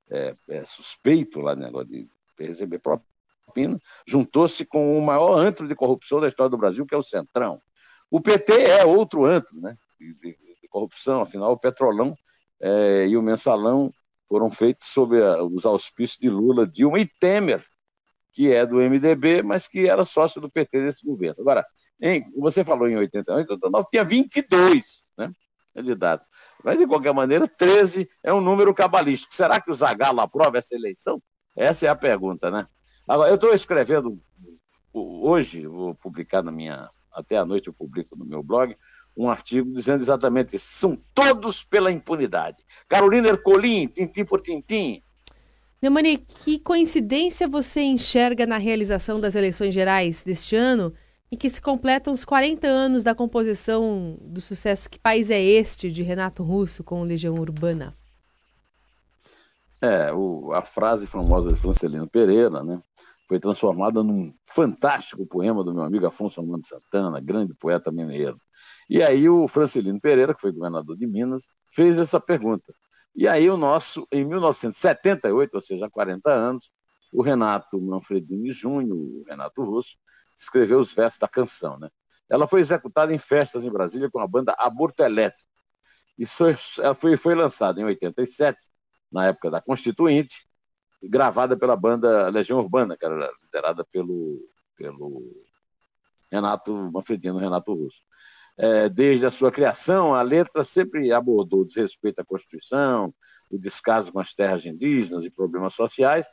é, 0.09 0.35
é 0.49 0.63
suspeito 0.63 1.39
lá 1.39 1.55
no 1.55 1.63
negócio 1.63 1.87
de 1.87 2.09
receber 2.39 2.79
propina, 2.79 3.79
juntou-se 4.05 4.65
com 4.65 4.97
o 4.97 5.01
maior 5.01 5.37
antro 5.37 5.67
de 5.67 5.75
corrupção 5.75 6.19
da 6.19 6.27
história 6.27 6.49
do 6.49 6.57
Brasil, 6.57 6.85
que 6.85 6.95
é 6.95 6.97
o 6.97 7.03
Centrão. 7.03 7.61
O 8.09 8.21
PT 8.21 8.53
é 8.53 8.85
outro 8.85 9.25
antro 9.25 9.59
né, 9.59 9.77
de, 9.99 10.13
de 10.61 10.67
corrupção, 10.69 11.21
afinal, 11.21 11.51
o 11.51 11.57
Petrolão 11.57 12.15
é, 12.59 13.07
e 13.07 13.17
o 13.17 13.21
mensalão 13.21 13.91
foram 14.27 14.51
feitos 14.51 14.87
sob 14.87 15.21
a, 15.21 15.43
os 15.43 15.65
auspícios 15.65 16.19
de 16.19 16.29
Lula, 16.29 16.67
Dilma 16.67 16.99
e 16.99 17.07
Temer, 17.19 17.63
que 18.31 18.51
é 18.51 18.65
do 18.65 18.77
MDB, 18.77 19.43
mas 19.43 19.67
que 19.67 19.87
era 19.87 20.03
sócio 20.05 20.41
do 20.41 20.49
PT 20.49 20.81
desse 20.81 21.05
governo. 21.05 21.41
Agora, 21.41 21.65
em, 22.01 22.25
você 22.37 22.63
falou 22.65 22.87
em 22.89 22.97
88, 22.97 23.51
89, 23.51 23.87
tinha 23.89 24.03
22 24.03 25.03
né, 25.17 25.31
candidatos. 25.73 26.25
Mas, 26.63 26.77
de 26.77 26.87
qualquer 26.87 27.13
maneira, 27.13 27.47
13 27.47 28.09
é 28.23 28.33
um 28.33 28.39
número 28.39 28.73
cabalístico. 28.73 29.35
Será 29.35 29.59
que 29.59 29.69
o 29.69 29.73
Zagallo 29.73 30.21
aprova 30.21 30.57
essa 30.57 30.75
eleição? 30.75 31.21
Essa 31.55 31.87
é 31.87 31.89
a 31.89 31.95
pergunta, 31.95 32.49
né? 32.49 32.65
Agora, 33.07 33.29
eu 33.29 33.35
estou 33.35 33.53
escrevendo 33.53 34.19
hoje, 34.93 35.67
vou 35.67 35.93
publicar 35.95 36.41
na 36.41 36.51
minha. 36.51 36.87
Até 37.13 37.37
a 37.37 37.45
noite 37.45 37.67
eu 37.67 37.73
publico 37.73 38.15
no 38.15 38.25
meu 38.25 38.41
blog, 38.41 38.75
um 39.15 39.29
artigo 39.29 39.71
dizendo 39.71 40.01
exatamente 40.01 40.55
isso. 40.55 40.67
São 40.67 40.97
todos 41.13 41.63
pela 41.63 41.91
impunidade. 41.91 42.63
Carolina 42.87 43.27
Ercolim, 43.27 43.87
tintim 43.87 44.25
por 44.25 44.41
tintim. 44.41 45.01
Neumani, 45.81 46.17
que 46.17 46.57
coincidência 46.57 47.47
você 47.47 47.81
enxerga 47.81 48.47
na 48.47 48.57
realização 48.57 49.19
das 49.19 49.35
eleições 49.35 49.73
gerais 49.73 50.23
deste 50.23 50.55
ano, 50.55 50.93
em 51.33 51.35
que 51.35 51.49
se 51.49 51.59
completam 51.59 52.13
os 52.13 52.23
40 52.23 52.67
anos 52.67 53.03
da 53.03 53.15
composição 53.15 54.15
do 54.21 54.39
sucesso 54.39 54.87
Que 54.87 54.99
País 54.99 55.31
é 55.31 55.41
Este, 55.41 55.91
de 55.91 56.03
Renato 56.03 56.43
Russo 56.43 56.83
com 56.83 57.01
Legião 57.01 57.33
Urbana? 57.33 57.97
É, 59.81 60.13
o, 60.13 60.53
a 60.53 60.61
frase 60.61 61.07
famosa 61.07 61.51
de 61.51 61.59
Francelino 61.59 62.07
Pereira, 62.07 62.63
né? 62.63 62.79
Foi 63.27 63.39
transformada 63.39 64.03
num 64.03 64.31
fantástico 64.45 65.25
poema 65.25 65.63
do 65.63 65.73
meu 65.73 65.81
amigo 65.81 66.05
Afonso 66.05 66.39
Armando 66.39 66.67
Santana, 66.67 67.19
grande 67.19 67.55
poeta 67.55 67.91
mineiro. 67.91 68.39
E 68.87 69.01
aí 69.01 69.27
o 69.27 69.47
Francelino 69.47 69.99
Pereira, 69.99 70.35
que 70.35 70.41
foi 70.41 70.51
governador 70.51 70.95
de 70.95 71.07
Minas, 71.07 71.47
fez 71.71 71.97
essa 71.97 72.19
pergunta. 72.19 72.71
E 73.15 73.27
aí 73.27 73.49
o 73.49 73.57
nosso, 73.57 74.07
em 74.11 74.23
1978, 74.23 75.55
ou 75.55 75.61
seja, 75.63 75.87
há 75.87 75.89
40 75.89 76.31
anos, 76.31 76.71
o 77.11 77.23
Renato 77.23 77.81
Manfredini 77.81 78.51
Júnior, 78.51 78.95
o 78.95 79.23
Renato 79.27 79.63
Russo, 79.63 79.97
escreveu 80.35 80.79
os 80.79 80.93
versos 80.93 81.19
da 81.19 81.27
canção. 81.27 81.77
Né? 81.77 81.89
Ela 82.29 82.47
foi 82.47 82.59
executada 82.59 83.13
em 83.13 83.17
festas 83.17 83.63
em 83.63 83.71
Brasília 83.71 84.09
com 84.09 84.19
a 84.19 84.27
banda 84.27 84.55
Aborto 84.57 85.03
Elétrico. 85.03 85.49
Ela 86.79 86.95
foi, 86.95 87.17
foi 87.17 87.35
lançada 87.35 87.81
em 87.81 87.83
87, 87.83 88.69
na 89.11 89.27
época 89.27 89.49
da 89.49 89.61
Constituinte, 89.61 90.47
gravada 91.01 91.57
pela 91.57 91.75
banda 91.75 92.29
Legião 92.29 92.59
Urbana, 92.59 92.95
que 92.95 93.05
era 93.05 93.31
liderada 93.41 93.83
pelo, 93.83 94.39
pelo 94.75 95.45
Renato 96.31 96.73
Manfredino 96.91 97.39
Renato 97.39 97.73
Russo 97.73 98.01
é, 98.57 98.87
desde 98.87 99.25
a 99.25 99.31
sua 99.31 99.51
criação, 99.51 100.13
a 100.13 100.21
letra 100.21 100.63
sempre 100.63 101.11
abordou 101.11 101.61
o 101.61 101.65
desrespeito 101.65 102.21
à 102.21 102.25
Constituição, 102.25 103.13
o 103.49 103.57
descaso 103.57 104.11
com 104.11 104.19
as 104.19 104.33
terras 104.33 104.65
indígenas 104.65 105.25
e 105.25 105.31
problemas 105.31 105.73
sociais, 105.73 106.25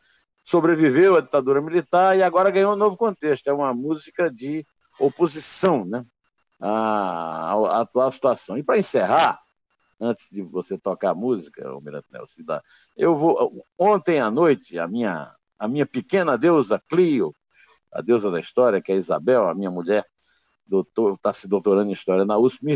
sobreviveu 0.43 1.17
à 1.17 1.21
ditadura 1.21 1.61
militar 1.61 2.17
e 2.17 2.23
agora 2.23 2.51
ganhou 2.51 2.73
um 2.73 2.77
novo 2.77 2.97
contexto. 2.97 3.49
É 3.49 3.53
uma 3.53 3.73
música 3.75 4.31
de 4.31 4.67
oposição 4.99 5.85
né, 5.85 6.05
à, 6.61 7.53
à 7.53 7.81
atual 7.81 8.11
situação. 8.11 8.57
E 8.57 8.63
para 8.63 8.79
encerrar, 8.79 9.41
antes 10.01 10.29
de 10.31 10.43
você 10.43 10.79
tocar 10.79 11.11
a 11.11 11.15
música, 11.15 11.73
o 11.75 11.81
Mirante 11.81 12.07
Nelson, 12.11 12.43
eu 12.97 13.15
vou. 13.15 13.65
Ontem 13.79 14.21
à 14.21 14.31
noite, 14.31 14.79
a 14.79 14.89
minha, 14.89 15.33
a 15.59 15.69
minha 15.69 15.87
pequena 15.87 16.39
deusa 16.39 16.83
Clio, 16.89 17.35
a 17.93 18.01
deusa 18.01 18.31
da 18.31 18.41
história, 18.41 18.81
que 18.81 18.93
é 18.93 18.97
Isabel, 18.97 19.49
a 19.49 19.55
minha 19.55 19.71
mulher, 19.71 20.07
está 21.15 21.33
se 21.33 21.49
doutorando 21.49 21.91
em 21.91 21.93
História 21.93 22.25
na 22.25 22.39
USP, 22.39 22.65
me, 22.65 22.75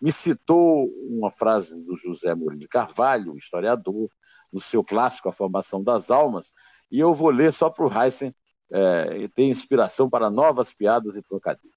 me, 0.00 0.10
citou 0.10 0.88
uma 1.08 1.30
frase 1.30 1.84
do 1.84 1.94
José 1.94 2.34
Mourinho 2.34 2.60
de 2.60 2.68
Carvalho, 2.68 3.36
historiador, 3.36 4.08
no 4.52 4.60
seu 4.60 4.82
clássico 4.82 5.28
A 5.28 5.32
Formação 5.32 5.82
das 5.82 6.10
Almas, 6.10 6.52
e 6.94 7.00
eu 7.00 7.12
vou 7.12 7.28
ler 7.28 7.52
só 7.52 7.68
para 7.68 7.84
o 7.84 7.92
Heisen 7.92 8.32
é, 8.70 9.26
ter 9.34 9.42
inspiração 9.42 10.08
para 10.08 10.30
novas 10.30 10.72
piadas 10.72 11.16
e 11.16 11.22
trocadilhos. 11.22 11.74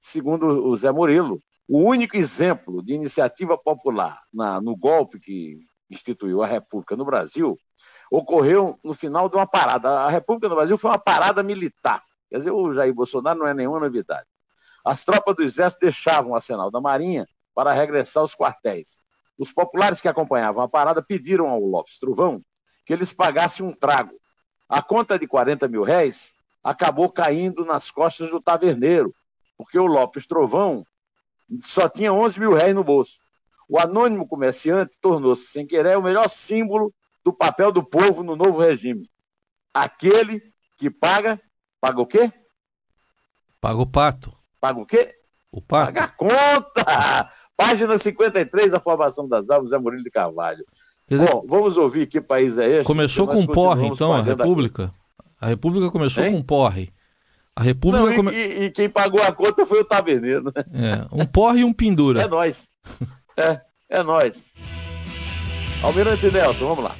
Segundo 0.00 0.46
o 0.46 0.74
Zé 0.74 0.90
Murilo, 0.90 1.38
o 1.68 1.80
único 1.80 2.16
exemplo 2.16 2.82
de 2.82 2.94
iniciativa 2.94 3.58
popular 3.58 4.18
na, 4.32 4.62
no 4.62 4.74
golpe 4.74 5.20
que 5.20 5.58
instituiu 5.90 6.42
a 6.42 6.46
República 6.46 6.96
no 6.96 7.04
Brasil 7.04 7.58
ocorreu 8.10 8.78
no 8.82 8.94
final 8.94 9.28
de 9.28 9.36
uma 9.36 9.46
parada. 9.46 9.90
A 10.00 10.08
República 10.08 10.48
no 10.48 10.54
Brasil 10.54 10.78
foi 10.78 10.92
uma 10.92 10.98
parada 10.98 11.42
militar. 11.42 12.02
Quer 12.30 12.38
dizer, 12.38 12.50
o 12.50 12.72
Jair 12.72 12.94
Bolsonaro 12.94 13.38
não 13.38 13.46
é 13.46 13.52
nenhuma 13.52 13.80
novidade. 13.80 14.26
As 14.82 15.04
tropas 15.04 15.36
do 15.36 15.42
Exército 15.42 15.82
deixavam 15.82 16.32
o 16.32 16.34
arsenal 16.34 16.70
da 16.70 16.80
Marinha 16.80 17.26
para 17.54 17.70
regressar 17.74 18.22
aos 18.22 18.34
quartéis. 18.34 18.98
Os 19.36 19.52
populares 19.52 20.00
que 20.00 20.08
acompanhavam 20.08 20.62
a 20.62 20.68
parada 20.68 21.02
pediram 21.02 21.50
ao 21.50 21.60
Lopes 21.60 21.98
Truvão 21.98 22.42
que 22.86 22.94
eles 22.94 23.12
pagassem 23.12 23.66
um 23.66 23.72
trago. 23.74 24.14
A 24.68 24.82
conta 24.82 25.18
de 25.18 25.26
40 25.26 25.68
mil 25.68 25.82
réis 25.82 26.34
acabou 26.62 27.10
caindo 27.10 27.64
nas 27.64 27.90
costas 27.90 28.30
do 28.30 28.40
taverneiro, 28.40 29.14
porque 29.56 29.78
o 29.78 29.86
Lopes 29.86 30.26
Trovão 30.26 30.84
só 31.60 31.88
tinha 31.88 32.12
11 32.12 32.40
mil 32.40 32.54
réis 32.54 32.74
no 32.74 32.82
bolso. 32.82 33.20
o 33.68 33.78
anônimo 33.78 34.28
comerciante 34.28 34.98
tornou-se, 35.00 35.46
sem 35.46 35.66
querer, 35.66 35.96
o 35.96 36.02
melhor 36.02 36.28
símbolo 36.28 36.92
do 37.24 37.32
papel 37.32 37.72
do 37.72 37.82
povo 37.82 38.22
no 38.22 38.36
novo 38.36 38.60
regime. 38.60 39.08
Aquele 39.72 40.42
que 40.76 40.90
paga, 40.90 41.40
paga 41.80 42.00
o 42.00 42.06
quê? 42.06 42.30
Paga 43.60 43.80
o 43.80 43.86
pato. 43.86 44.32
Paga 44.60 44.80
o 44.80 44.86
quê? 44.86 45.14
O 45.50 45.62
pato. 45.62 45.94
Paga 45.94 46.04
a 46.04 46.08
conta! 46.08 47.30
Página 47.56 47.96
53, 47.96 48.74
a 48.74 48.80
formação 48.80 49.28
das 49.28 49.48
árvores, 49.48 49.72
é 49.72 49.78
Murilo 49.78 50.02
de 50.02 50.10
Carvalho. 50.10 50.64
Dizer, 51.08 51.30
Bom, 51.30 51.44
vamos 51.46 51.76
ouvir 51.76 52.06
que 52.06 52.20
país 52.20 52.56
é 52.56 52.78
esse. 52.80 52.84
Começou 52.84 53.26
com 53.26 53.46
porre, 53.46 53.86
então, 53.86 54.12
a 54.12 54.22
República? 54.22 54.92
A 55.40 55.46
República 55.46 55.90
começou 55.90 56.24
hein? 56.24 56.32
com 56.32 56.42
porre. 56.42 56.90
A 57.56 57.62
República 57.62 58.06
Não, 58.06 58.16
come... 58.16 58.32
e, 58.32 58.64
e, 58.64 58.70
quem 58.70 58.88
pagou 58.88 59.22
a 59.22 59.30
conta 59.30 59.64
foi 59.64 59.80
o 59.80 59.84
taberneiro, 59.84 60.44
né? 60.44 60.52
É, 60.72 61.06
um 61.12 61.24
porre 61.24 61.60
e 61.60 61.64
um 61.64 61.72
pendura. 61.72 62.22
É 62.22 62.26
nós. 62.26 62.68
É, 63.36 63.60
é 63.88 64.02
nós. 64.02 64.54
Almirante 65.82 66.30
Nelson, 66.32 66.68
vamos 66.68 66.84
lá. 66.84 66.96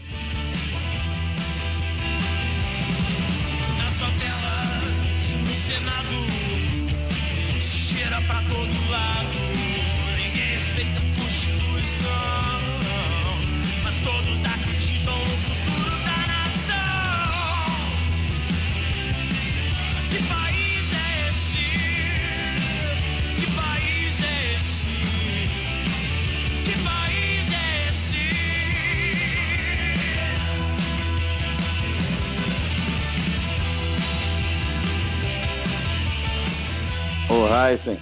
Heisen, 37.70 37.98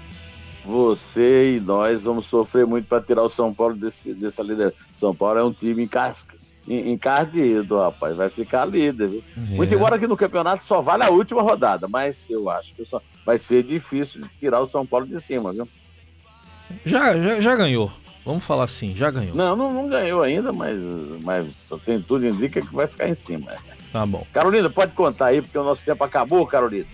você 0.65 1.57
e 1.57 1.61
nós 1.61 2.05
vamos 2.05 2.27
sofrer 2.27 2.67
muito 2.67 2.87
para 2.87 3.03
tirar 3.03 3.23
o 3.23 3.29
São 3.29 3.53
Paulo 3.53 3.75
desse, 3.75 4.13
dessa 4.15 4.43
liderança. 4.43 4.77
São 4.97 5.15
Paulo 5.15 5.39
é 5.39 5.45
um 5.45 5.53
time 5.53 5.85
encasca, 5.85 6.37
encardido, 6.67 7.79
rapaz. 7.79 8.17
Vai 8.17 8.29
ficar 8.29 8.65
líder, 8.65 9.09
viu? 9.09 9.25
É. 9.37 9.55
Muito 9.55 9.75
embora 9.75 9.99
que 9.99 10.07
no 10.07 10.17
campeonato 10.17 10.65
só 10.65 10.81
vale 10.81 11.05
a 11.05 11.11
última 11.11 11.43
rodada, 11.43 11.87
mas 11.89 12.29
eu 12.29 12.49
acho 12.51 12.75
que 12.75 12.85
só, 12.85 13.01
vai 13.25 13.39
ser 13.39 13.63
difícil 13.63 14.23
tirar 14.39 14.61
o 14.61 14.67
São 14.67 14.87
Paulo 14.87 15.07
de 15.07 15.21
cima, 15.21 15.53
viu? 15.53 15.69
Já, 16.85 17.17
já, 17.17 17.41
já 17.41 17.57
ganhou. 17.57 17.91
Vamos 18.25 18.45
falar 18.45 18.65
assim, 18.65 18.93
já 18.93 19.11
ganhou. 19.11 19.35
Não, 19.35 19.57
não, 19.57 19.73
não 19.73 19.89
ganhou 19.89 20.23
ainda, 20.23 20.53
mas, 20.53 20.77
mas 21.23 21.47
tem 21.85 22.01
tudo 22.01 22.27
indica 22.27 22.61
que 22.61 22.75
vai 22.75 22.87
ficar 22.87 23.09
em 23.09 23.15
cima. 23.15 23.53
Tá 23.93 24.07
bom. 24.07 24.25
Carolina, 24.33 24.71
pode 24.71 24.93
contar 24.93 25.27
aí, 25.27 25.43
porque 25.43 25.59
o 25.59 25.65
nosso 25.65 25.85
tempo 25.85 26.03
acabou, 26.05 26.47
Carolina. 26.47 26.87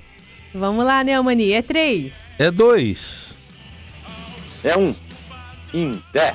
Vamos 0.58 0.84
lá, 0.84 1.02
Neumani. 1.04 1.52
É 1.52 1.62
três. 1.62 2.14
É 2.38 2.50
dois. 2.50 3.34
É 4.64 4.76
um. 4.76 4.94
Inter. 5.72 6.34